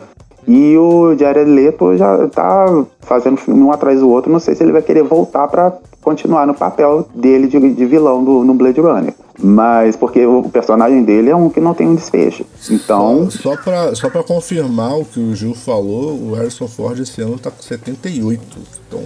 [0.47, 4.31] E o Jared Leto já tá fazendo filme um atrás do outro.
[4.31, 8.23] Não sei se ele vai querer voltar pra continuar no papel dele de, de vilão
[8.23, 9.13] do, no Blade Runner.
[9.41, 12.45] Mas porque o personagem dele é um que não tem um desfecho.
[12.69, 13.55] Então, Só,
[13.93, 17.61] só, pra confirmar o que o Gil falou, o Harrison Ford esse ano tá com
[17.61, 18.41] 78.
[18.87, 19.01] Então,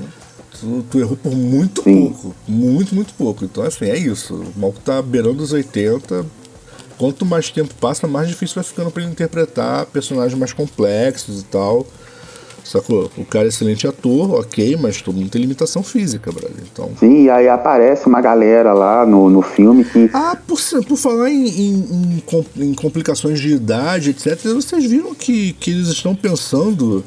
[0.59, 2.07] tu, tu errou por muito Sim.
[2.07, 2.35] pouco.
[2.47, 3.45] Muito, muito pouco.
[3.45, 4.33] Então, assim, é isso.
[4.33, 6.25] O maluco tá beirando os 80,
[7.03, 11.43] quanto mais tempo passa, mais difícil vai ficando para ele interpretar personagens mais complexos e
[11.43, 11.85] tal.
[12.63, 13.11] Sacou?
[13.17, 16.63] O cara é excelente ator, ok, mas todo mundo tem limitação física, brother.
[16.71, 16.91] Então...
[16.97, 20.09] Sim, e aí aparece uma galera lá no, no filme que.
[20.13, 22.23] Ah, por, por falar em, em,
[22.55, 27.03] em, em complicações de idade, etc., vocês viram que, que eles estão pensando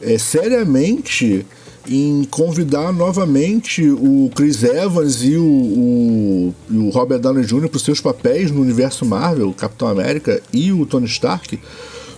[0.00, 1.44] é, seriamente
[1.88, 7.68] em convidar novamente o Chris Evans e o, o, e o Robert Downey Jr.
[7.68, 11.58] para os seus papéis no universo Marvel, Capitão América e o Tony Stark.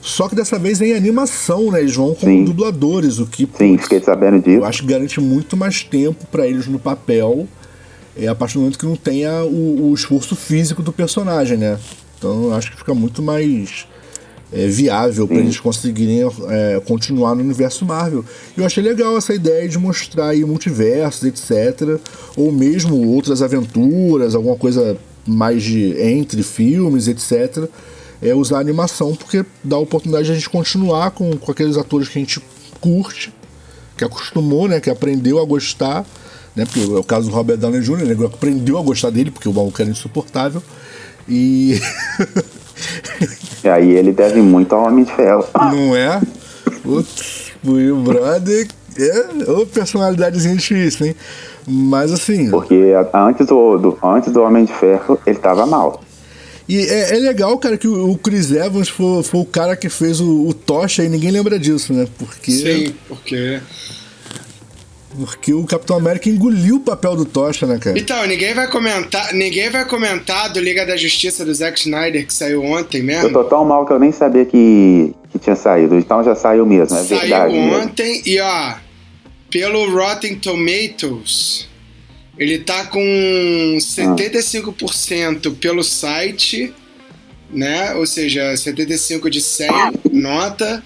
[0.00, 1.80] Só que dessa vez em animação, né?
[1.80, 2.44] Eles vão como Sim.
[2.44, 4.58] dubladores, o que Sim, fiquei sabendo disso.
[4.58, 7.46] Eu acho que garante muito mais tempo para eles no papel,
[8.16, 11.78] é, a partir do momento que não tenha o, o esforço físico do personagem, né?
[12.16, 13.86] Então eu acho que fica muito mais
[14.52, 18.24] é, viável para eles conseguirem é, continuar no universo Marvel.
[18.56, 22.00] Eu achei legal essa ideia de mostrar aí multiversos, etc.
[22.36, 24.96] Ou mesmo outras aventuras, alguma coisa
[25.26, 27.68] mais de entre filmes, etc.
[28.22, 32.08] É usar animação, porque dá a oportunidade de a gente continuar com, com aqueles atores
[32.08, 32.40] que a gente
[32.80, 33.32] curte,
[33.96, 36.06] que acostumou, né, que aprendeu a gostar.
[36.56, 39.48] Né, porque é o caso do Robert Downey Jr., ele aprendeu a gostar dele, porque
[39.48, 40.62] o maluco era insuportável.
[41.28, 41.78] E
[43.64, 45.44] E aí ele deve muito ao Homem de Ferro.
[45.54, 46.20] Não é?
[46.82, 51.16] Putz, o brother é uma personalidadezinha difícil, hein?
[51.66, 52.50] Mas assim.
[52.50, 56.00] Porque antes do, do, antes do Homem de Ferro, ele tava mal.
[56.68, 59.88] E é, é legal, cara, que o, o Chris Evans foi, foi o cara que
[59.88, 62.06] fez o, o Tocha e ninguém lembra disso, né?
[62.18, 62.52] Porque.
[62.52, 63.60] Sim, porque
[65.16, 67.98] porque o Capitão América engoliu o papel do Tocha, né, cara?
[67.98, 72.34] Então, ninguém vai comentar, ninguém vai comentar do Liga da Justiça do Zack Snyder que
[72.34, 73.28] saiu ontem mesmo.
[73.28, 75.96] Eu tô tão mal que eu nem sabia que, que tinha saído.
[75.96, 77.54] Então já saiu mesmo, é saiu verdade.
[77.54, 78.28] Saiu ontem mesmo.
[78.28, 78.74] e ó,
[79.50, 81.68] pelo Rotten Tomatoes,
[82.38, 86.72] ele tá com 75% pelo site,
[87.50, 87.94] né?
[87.94, 89.68] Ou seja, 75 de 100
[90.12, 90.82] nota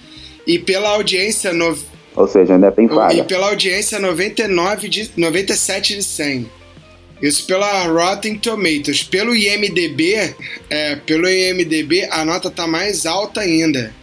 [0.47, 1.77] e pela audiência no,
[2.15, 3.21] ou seja, ainda tem falha.
[3.21, 6.49] E pela audiência, 99 de, 97 de 100.
[7.21, 9.03] Isso pela Rotten Tomatoes.
[9.03, 10.35] Pelo IMDB,
[10.69, 13.93] é, pelo IMDB, a nota tá mais alta ainda.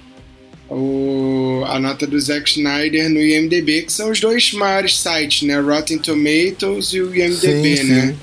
[0.68, 5.58] O, a nota do Zack Snyder no IMDB, que são os dois maiores sites, né?
[5.60, 8.06] Rotten Tomatoes e o IMDB, sim, né?
[8.06, 8.16] Sim.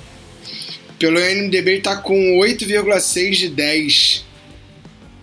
[0.98, 4.26] Pelo IMDB ele tá com 8,6 de 10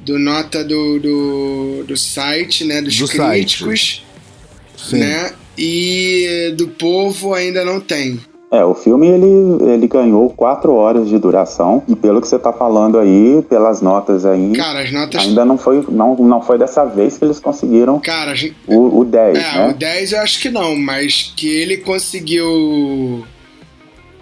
[0.01, 2.81] do nota do, do, do site, né?
[2.81, 3.81] Dos do críticos.
[3.81, 4.14] Site.
[4.85, 4.99] Sim.
[4.99, 5.32] né?
[5.57, 8.20] E do povo ainda não tem.
[8.51, 12.53] É, o filme ele, ele ganhou quatro horas de duração e pelo que você tá
[12.53, 15.20] falando aí, pelas notas aí, Cara, as notas...
[15.20, 18.55] ainda não foi, não, não foi dessa vez que eles conseguiram Cara, gente...
[18.68, 19.68] o, o 10, é, né?
[19.70, 23.26] o 10 eu acho que não, mas que ele conseguiu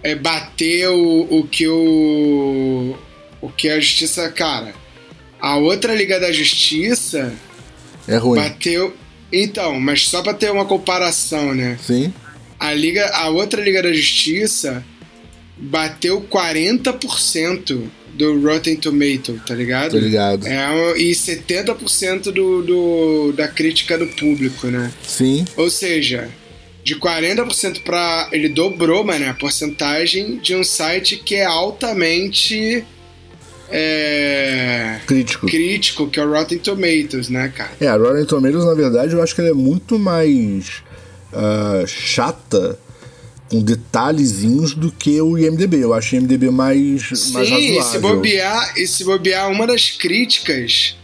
[0.02, 2.94] é, bater o, o que o
[3.42, 4.72] o que a justiça, cara,
[5.40, 7.34] a outra Liga da Justiça
[8.06, 8.40] é ruim.
[8.40, 8.94] bateu
[9.32, 11.78] então, mas só para ter uma comparação, né?
[11.82, 12.12] Sim.
[12.58, 14.84] A liga, a outra Liga da Justiça
[15.56, 19.92] bateu 40% do Rotten Tomato, tá ligado?
[19.92, 20.46] Tô ligado.
[20.46, 24.92] É, e 70% do, do, da crítica do público, né?
[25.02, 25.44] Sim.
[25.56, 26.28] Ou seja,
[26.84, 32.84] de 40% para ele dobrou, mano, a porcentagem de um site que é altamente
[33.72, 35.00] é...
[35.06, 35.46] crítico.
[35.46, 37.70] crítico, que é o Rotten Tomatoes, né, cara?
[37.80, 40.82] É, a Rotten Tomatoes, na verdade, eu acho que ela é muito mais
[41.32, 42.78] uh, chata
[43.50, 45.82] com detalhezinhos do que o IMDB.
[45.82, 47.82] Eu acho o IMDB mais, Sim, mais razoável.
[47.82, 50.96] Se bobear, e se bobear, uma das críticas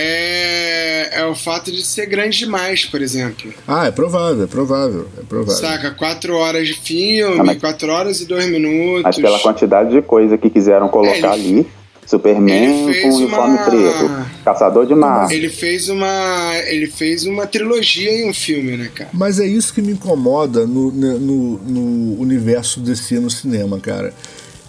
[0.00, 3.52] é, é o fato de ser grande demais, por exemplo.
[3.66, 5.54] Ah, é provável, é provável, é provável.
[5.54, 7.58] Saca, quatro horas de filme, ah, mas...
[7.58, 9.02] quatro horas e dois minutos.
[9.02, 11.58] Mas pela quantidade de coisa que quiseram colocar é, ele...
[11.58, 11.66] ali.
[12.06, 13.64] Superman com uniforme uma...
[13.66, 15.32] preto, Caçador de Marte.
[15.32, 19.10] Ele fez uma, ele fez uma trilogia em um filme, né, cara?
[19.12, 24.12] Mas é isso que me incomoda no, no, no universo desse no cinema, cara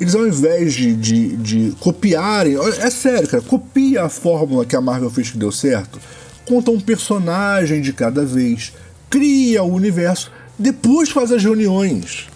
[0.02, 4.82] eles ao invés de, de, de copiarem, é sério, cara, copia a fórmula que a
[4.82, 6.00] Marvel fez que deu certo,
[6.44, 8.74] conta um personagem de cada vez,
[9.12, 12.28] cria o universo, depois faz as reuniões.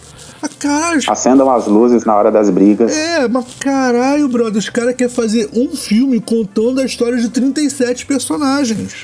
[0.44, 2.92] Ah, caralho, Acendam as luzes na hora das brigas.
[2.96, 8.06] É, mas caralho, brother, os caras querem fazer um filme contando a história de 37
[8.06, 9.04] personagens.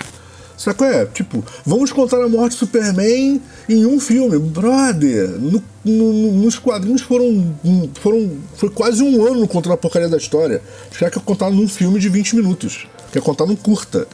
[0.62, 0.86] Sacou?
[0.86, 4.38] É, tipo, vamos contar a morte do Superman em um filme.
[4.38, 7.55] Brother, no, no, nos quadrinhos foram,
[7.99, 8.30] foram.
[8.55, 10.62] Foi quase um ano contando a porcaria da história.
[10.91, 12.86] Os caras querem contar num filme de 20 minutos.
[13.12, 14.07] Quer contar num curta.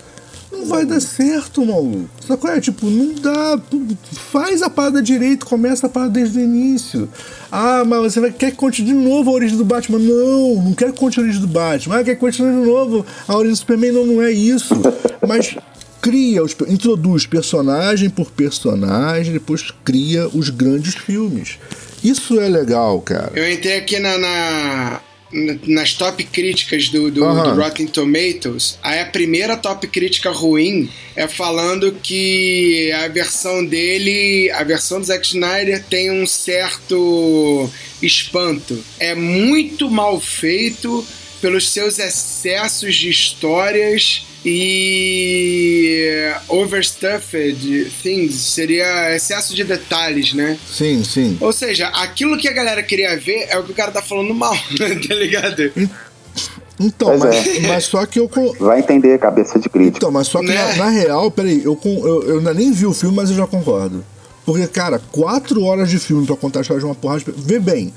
[0.50, 2.08] Não vai dar certo, maluco.
[2.26, 2.62] Que é?
[2.62, 3.60] Tipo, não dá.
[4.32, 7.10] Faz a parada direito, começa a parada desde o início.
[7.52, 10.00] Ah, mas você vai, quer que continue de novo a origem do Batman?
[10.00, 11.98] Não, não quero que continue a origem do Batman.
[11.98, 13.92] Ah, quer que continue de novo a origem do Superman?
[13.92, 14.74] Não, não é isso.
[15.28, 15.58] Mas
[16.02, 21.58] cria, os, introduz personagem por personagem, depois cria os grandes filmes.
[22.04, 23.32] Isso é legal, cara.
[23.36, 27.54] Eu entrei aqui na, na nas top críticas do, do, Aham.
[27.54, 34.50] do Rotten Tomatoes, aí a primeira top crítica ruim é falando que a versão dele,
[34.52, 37.70] a versão do Zack Snyder tem um certo
[38.02, 38.82] espanto.
[39.00, 41.06] É muito mal feito
[41.42, 50.58] pelos seus excessos de histórias e overstuffed things, seria excesso de detalhes, né?
[50.66, 51.38] Sim, sim.
[51.42, 54.34] Ou seja, aquilo que a galera queria ver é o que o cara tá falando
[54.34, 55.72] mal, tá ligado?
[56.80, 57.60] Então, mas, é.
[57.68, 58.30] mas só que eu.
[58.60, 59.98] Vai entender a cabeça de crítico.
[59.98, 60.56] Então, mas só que Né?
[60.56, 63.48] na, na real, peraí, eu, eu, eu ainda nem vi o filme, mas eu já
[63.48, 64.06] concordo.
[64.46, 67.32] Porque, cara, quatro horas de filme pra contar a história de uma porrada de...
[67.36, 67.94] Vê bem,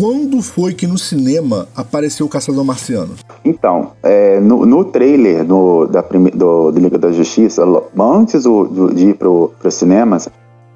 [0.00, 3.16] quando foi que no cinema apareceu o Caçador Marciano?
[3.44, 7.62] Então, é, no, no trailer do, da prime, do, do Liga da Justiça,
[7.98, 10.26] antes do, de ir pro, pros cinemas,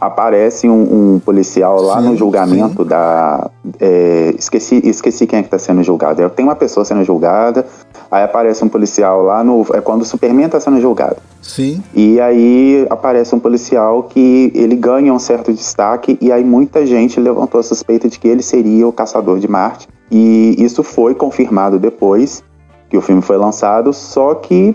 [0.01, 3.51] aparece um, um policial lá Sim, no julgamento da.
[3.80, 6.28] é, esqueci, esqueci quem é que tá sendo julgado.
[6.30, 7.66] Tem uma pessoa sendo julgada,
[8.11, 9.64] aí aparece um policial lá no.
[9.72, 11.16] É quando o Superman tá sendo julgado.
[11.40, 16.86] Sim, E aí aparece um policial que ele ganha um certo destaque e aí muita
[16.86, 19.86] gente levantou a suspeita de que ele seria o caçador de Marte.
[20.11, 22.42] E isso foi confirmado depois
[22.88, 24.74] que o filme foi lançado, só que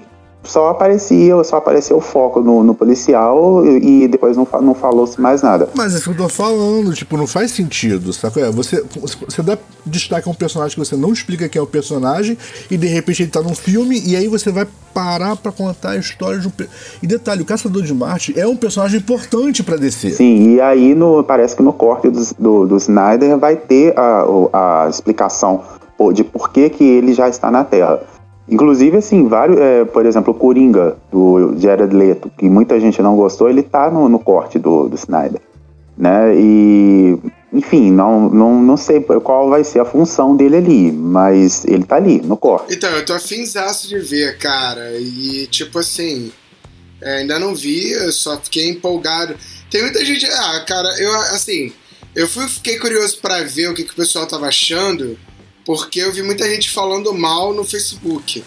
[0.50, 5.20] só aparecia, só apareceu o foco no, no policial e, e depois não, não falou-se
[5.22, 5.70] mais nada.
[5.76, 8.42] mas é isso que eu tô falando, tipo, não faz sentido, sabe?
[8.42, 11.68] É, você, você dá destaque a um personagem que você não explica quem é o
[11.68, 12.38] personagem
[12.70, 15.98] e de repente ele tá num filme e aí você vai parar pra contar a
[15.98, 16.52] história de um...
[17.02, 20.12] E detalhe, o Caçador de Marte é um personagem importante pra descer.
[20.12, 24.26] Sim, e aí no, parece que no corte do, do, do Snyder vai ter a,
[24.86, 25.62] a explicação
[26.14, 28.02] de por que, que ele já está na Terra.
[28.50, 33.16] Inclusive, assim, vários, é, por exemplo, o Coringa, do Jared Leto, que muita gente não
[33.16, 35.42] gostou, ele tá no, no corte do, do Snyder.
[35.98, 36.36] Né?
[36.36, 37.18] E,
[37.54, 41.98] enfim, não, não, não sei qual vai ser a função dele ali, mas ele tá
[41.98, 42.74] ali, no corte.
[42.74, 44.98] Então, eu tô afinzaço de ver, cara.
[44.98, 46.32] E, tipo assim,
[47.02, 49.36] é, ainda não vi, eu só fiquei empolgado.
[49.70, 50.26] Tem muita gente.
[50.26, 51.72] Ah, cara, eu, assim,
[52.16, 55.18] eu fui, fiquei curioso pra ver o que, que o pessoal tava achando,
[55.70, 58.44] porque eu vi muita gente falando mal no Facebook.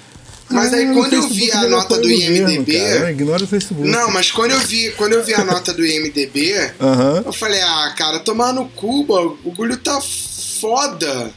[0.50, 2.76] Mas Ah, aí quando eu vi a nota do IMDB.
[3.10, 3.88] Ignora o Facebook.
[3.88, 7.22] Não, mas quando eu vi, quando eu vi a nota do IMDB, Aham.
[7.24, 11.30] eu falei, ah, cara, tomar no Cuba, o bagulho tá foda.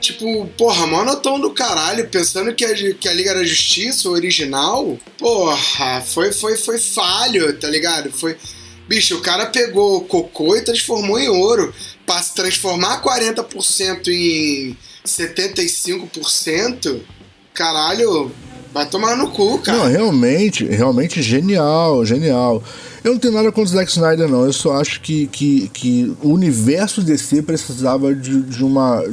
[0.00, 4.12] Tipo, porra, mó notão do caralho, pensando que a, que a Liga da Justiça, o
[4.12, 8.10] original, porra, foi, foi, foi falho, tá ligado?
[8.10, 8.36] Foi.
[8.88, 11.72] Bicho, o cara pegou cocô e transformou em ouro.
[12.04, 14.76] Pra se transformar 40% em
[15.06, 17.00] 75%,
[17.52, 18.32] caralho,
[18.72, 19.78] vai tomar no cu, cara.
[19.78, 22.62] Não, realmente, realmente genial, genial.
[23.04, 24.46] Eu não tenho nada contra o Zack Snyder, não.
[24.46, 29.04] Eu só acho que, que, que o universo DC precisava de, de uma.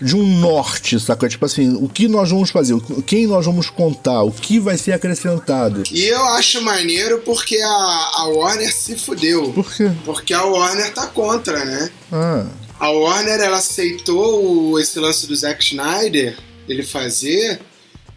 [0.00, 1.28] De um norte, saca?
[1.28, 2.78] Tipo assim, o que nós vamos fazer?
[3.06, 4.22] Quem nós vamos contar?
[4.22, 5.84] O que vai ser acrescentado?
[5.90, 9.52] E eu acho maneiro porque a, a Warner se fudeu.
[9.52, 9.90] Por quê?
[10.04, 11.90] Porque a Warner tá contra, né?
[12.12, 12.44] Ah,
[12.84, 16.36] A Warner ela aceitou o- esse lance do Zack Snyder,
[16.68, 17.58] ele fazer,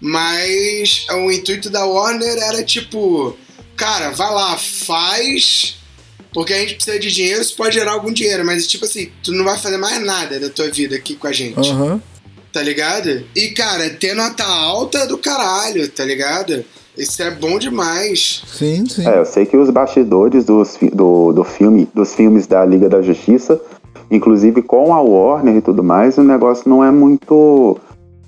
[0.02, 3.38] mas o intuito da Warner era tipo,
[3.78, 5.78] cara, vai lá, faz,
[6.34, 9.32] porque a gente precisa de dinheiro, isso pode gerar algum dinheiro, mas tipo assim, tu
[9.32, 12.02] não vai fazer mais nada da tua vida aqui com a gente, aham.
[12.52, 13.26] tá ligado?
[13.34, 16.66] E cara, ter nota alta é do caralho, tá ligado?
[16.98, 18.42] Isso é bom demais.
[18.58, 19.08] Sim, sim.
[19.08, 23.04] É, eu sei que os bastidores dos, do, do filme, dos filmes da Liga da
[23.04, 23.62] Justiça,
[24.10, 27.78] inclusive com a Warner e tudo mais, o negócio não é muito.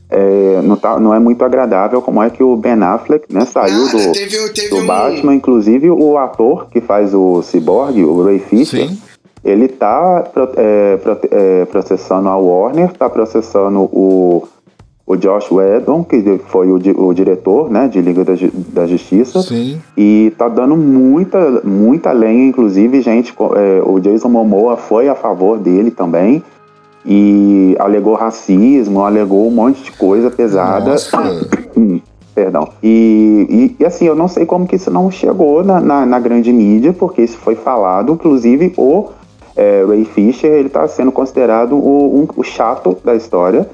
[0.09, 3.85] é, não, tá, não é muito agradável como é que o Ben Affleck né, saiu
[3.85, 4.85] Cara, do, teve, teve do um...
[4.85, 8.97] Batman, inclusive o ator que faz o Cyborg, o Ray Fisher, Sim.
[9.43, 10.23] ele tá
[10.57, 10.99] é,
[11.31, 14.47] é, processando a Warner, tá processando o,
[15.11, 18.85] o Josh Whedon, que foi o, di- o diretor né, de Liga da, Ju- da
[18.85, 19.81] Justiça, Sim.
[19.97, 25.57] e tá dando muita, muita lenha, inclusive, gente, é, o Jason Momoa foi a favor
[25.57, 26.43] dele também,
[27.03, 30.95] e alegou racismo, alegou um monte de coisa pesada.
[32.35, 32.69] Perdão.
[32.83, 36.19] E, e- e, assim, eu não sei como que isso não chegou na, na, na
[36.19, 39.07] grande mídia, porque isso foi falado, inclusive o
[39.57, 43.67] é, Ray Fisher, ele tá sendo considerado o, um- o chato da história,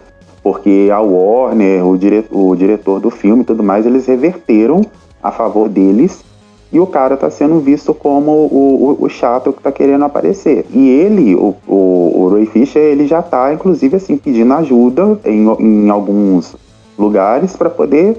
[0.46, 4.86] porque a Warner, o, dire, o diretor do filme e tudo mais, eles reverteram
[5.22, 6.24] a favor deles
[6.72, 10.68] e o cara tá sendo visto como o, o, o chato que tá querendo aparecer.
[10.70, 15.48] E ele, o, o, o Ray Fisher, ele já tá, inclusive, assim, pedindo ajuda em,
[15.60, 16.56] em alguns
[16.96, 18.16] lugares para poder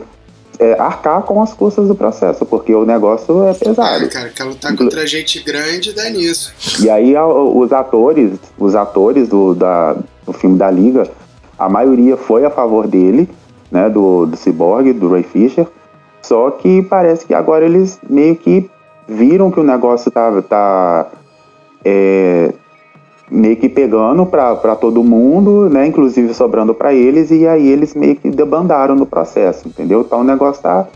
[0.59, 4.05] é, arcar com as custas do processo, porque o negócio é pesado.
[4.05, 6.53] Ah, cara, quer lutar contra gente grande dá nisso.
[6.83, 11.09] E aí os atores, os atores do, da, do filme da Liga,
[11.59, 13.29] a maioria foi a favor dele,
[13.71, 15.67] né, do, do Cyborg, do Ray Fisher,
[16.23, 18.69] só que parece que agora eles meio que
[19.09, 21.11] viram que o negócio tá, tá
[21.85, 22.53] é,
[23.31, 25.87] meio que pegando para todo mundo, né?
[25.87, 30.01] Inclusive sobrando para eles, e aí eles meio que debandaram no processo, entendeu?
[30.01, 30.89] Então o negócio tá,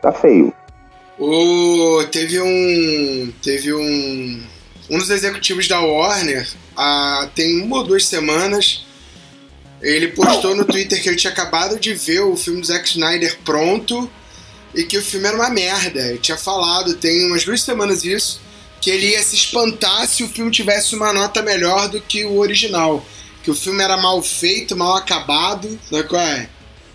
[0.00, 0.52] tá feio.
[1.18, 3.32] O, teve um.
[3.42, 4.40] Teve um.
[4.88, 8.84] Um dos executivos da Warner, há, tem uma ou duas semanas,
[9.82, 13.38] ele postou no Twitter que ele tinha acabado de ver o filme do Zack Snyder
[13.44, 14.10] pronto
[14.74, 16.00] e que o filme era uma merda.
[16.00, 18.40] Ele tinha falado, tem umas duas semanas isso,
[18.80, 22.38] que ele ia se espantar se o filme tivesse uma nota melhor do que o
[22.38, 23.04] original.
[23.42, 26.48] Que o filme era mal feito, mal acabado, sabe qual é?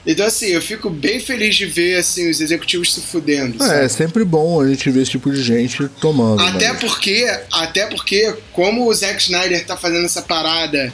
[0.06, 3.64] Então, assim, eu fico bem feliz de ver assim, os executivos se fudendo.
[3.64, 6.44] É, é sempre bom a gente ver esse tipo de gente tomando.
[6.44, 6.80] Até mas...
[6.80, 10.94] porque, até porque, como o Zack Snyder tá fazendo essa parada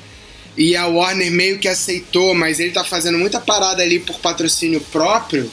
[0.58, 4.82] e a Warner meio que aceitou, mas ele tá fazendo muita parada ali por patrocínio
[4.92, 5.50] próprio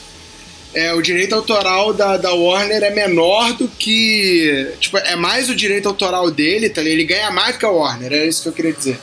[0.75, 4.75] é, o direito autoral da, da Warner é menor do que.
[4.79, 6.83] Tipo, é mais o direito autoral dele, tá?
[6.83, 8.99] Ele ganha mais do que a Warner, é isso que eu queria dizer.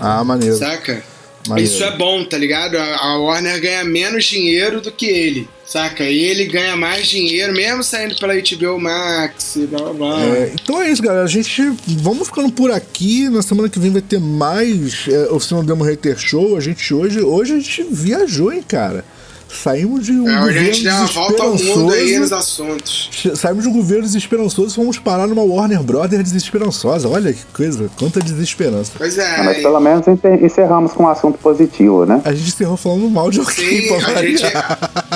[0.00, 0.56] Ah, maneiro.
[0.56, 1.02] Saca?
[1.48, 1.70] Maneiro.
[1.70, 2.76] Isso é bom, tá ligado?
[2.76, 6.04] A, Warner ganha menos dinheiro do que ele, saca?
[6.04, 10.24] E ele ganha mais dinheiro, mesmo saindo pela HBO Max, blá blá blá.
[10.24, 11.24] É, então é isso, galera.
[11.24, 11.72] A gente.
[11.86, 13.28] Vamos ficando por aqui.
[13.28, 16.56] Na semana que vem vai ter mais é, o Cinema Demo Hater Show.
[16.56, 17.20] A gente hoje.
[17.20, 19.04] Hoje a gente viajou, hein, cara.
[19.48, 23.10] Saímos de um é, governo a gente deu uma volta ao mundo aí nos assuntos.
[23.34, 27.08] Saímos de um governo desesperançoso e fomos parar numa Warner Brothers desesperançosa.
[27.08, 28.92] Olha que coisa, quanta desesperança.
[28.96, 29.42] Pois é.
[29.42, 30.04] Mas pelo menos
[30.42, 32.20] encerramos com um assunto positivo, né?
[32.24, 33.54] A gente encerrou falando mal de alguém.
[33.54, 34.44] Sim, a gente,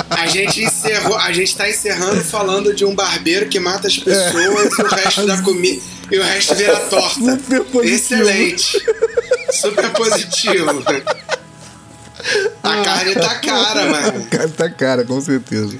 [0.09, 4.35] a gente encerrou, a gente tá encerrando falando de um barbeiro que mata as pessoas
[4.35, 4.81] é.
[4.81, 5.81] e o resto da comida.
[6.11, 7.13] E o resto vira torta.
[7.13, 7.95] Super positivo.
[7.95, 8.77] Excelente.
[9.51, 10.83] Super positivo.
[12.63, 14.23] A carne tá cara, mano.
[14.23, 15.75] A carne tá cara, com certeza.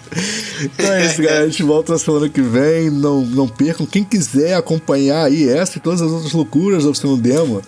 [0.62, 1.46] Então é isso, galera.
[1.46, 2.90] A gente volta na semana que vem.
[2.90, 3.86] Não, não percam.
[3.86, 7.62] Quem quiser acompanhar aí essa e todas as outras loucuras da Oficina Demo,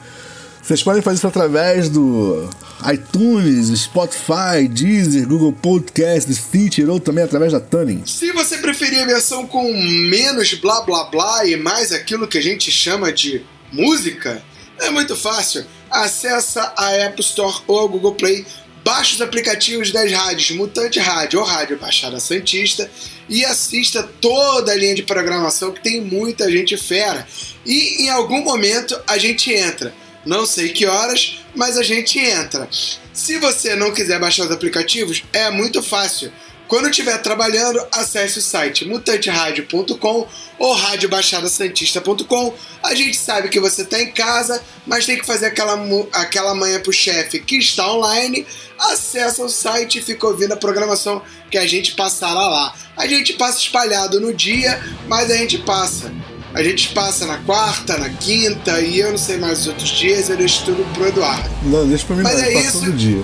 [0.61, 2.49] vocês podem fazer isso através do
[2.91, 8.03] iTunes, Spotify, Deezer, Google Podcast, Stitcher ou também através da Tuning.
[8.05, 12.41] Se você preferir a versão com menos blá blá blá e mais aquilo que a
[12.41, 14.41] gente chama de música,
[14.79, 15.65] é muito fácil.
[15.89, 18.45] Acessa a App Store ou a Google Play
[18.85, 22.87] Baixe os aplicativos das rádios Mutante Rádio ou Rádio Baixada Santista
[23.27, 27.27] e assista toda a linha de programação que tem muita gente fera.
[27.65, 29.91] E em algum momento a gente entra.
[30.23, 32.69] Não sei que horas, mas a gente entra.
[33.11, 36.31] Se você não quiser baixar os aplicativos, é muito fácil.
[36.67, 42.53] Quando estiver trabalhando, acesse o site mutanteradio.com ou radiobaixadasantista.com.
[42.81, 45.77] A gente sabe que você está em casa, mas tem que fazer aquela,
[46.11, 48.45] aquela manhã pro chefe que está online.
[48.79, 52.73] Acesse o site e fica ouvindo a programação que a gente passará lá.
[52.97, 56.11] A gente passa espalhado no dia, mas a gente passa.
[56.53, 60.29] A gente passa na quarta, na quinta e eu não sei mais os outros dias,
[60.29, 61.49] eu deixo tudo pro Eduardo.
[61.63, 62.79] Não, deixa pra mim, mas não, é isso.
[62.79, 63.23] todo dia.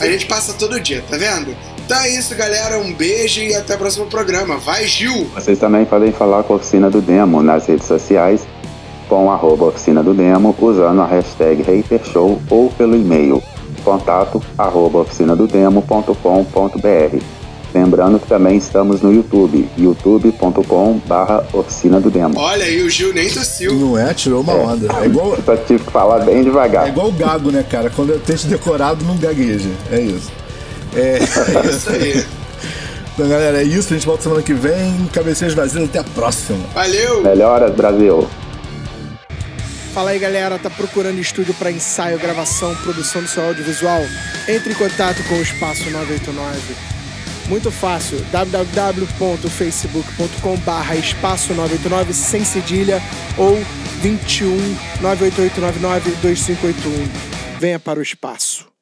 [0.00, 1.54] A gente passa todo dia, tá vendo?
[1.84, 2.78] Então é isso, galera.
[2.78, 4.56] Um beijo e até o próximo programa.
[4.56, 5.26] Vai, Gil!
[5.34, 8.40] Vocês também podem falar com a Oficina do Demo nas redes sociais
[9.08, 13.42] com arroba Oficina do Demo usando a hashtag HaterShow ou pelo e-mail
[13.84, 17.18] contato arroba oficinadodemo.com.br
[17.74, 22.38] Lembrando que também estamos no YouTube, youtube.com barra Oficina do Demo.
[22.38, 23.74] Olha aí, o Gil nem tossiu.
[23.74, 24.14] Não é?
[24.14, 24.56] Tirou uma é.
[24.56, 24.86] onda.
[25.02, 25.36] É igual...
[25.44, 26.86] Só tive que falar bem devagar.
[26.86, 27.90] É igual o gago, né, cara?
[27.90, 29.68] Quando é texto decorado, não gagueja.
[29.90, 30.30] É isso.
[30.96, 32.24] É, é isso aí.
[33.14, 33.92] Então, galera, é isso.
[33.92, 35.06] A gente volta semana que vem.
[35.12, 35.84] Cabeceiras vazias.
[35.84, 36.66] Até a próxima.
[36.74, 37.22] Valeu!
[37.22, 38.28] Melhoras, Brasil.
[39.92, 40.58] Fala aí, galera.
[40.58, 44.02] Tá procurando estúdio para ensaio, gravação, produção do seu audiovisual?
[44.48, 46.74] Entre em contato com o Espaço 989.
[47.48, 53.02] Muito fácil, www.facebook.com barra espaço 989 sem cedilha
[53.36, 53.62] ou
[54.00, 54.56] 21
[55.02, 57.60] 98899 2581.
[57.60, 58.73] Venha para o espaço.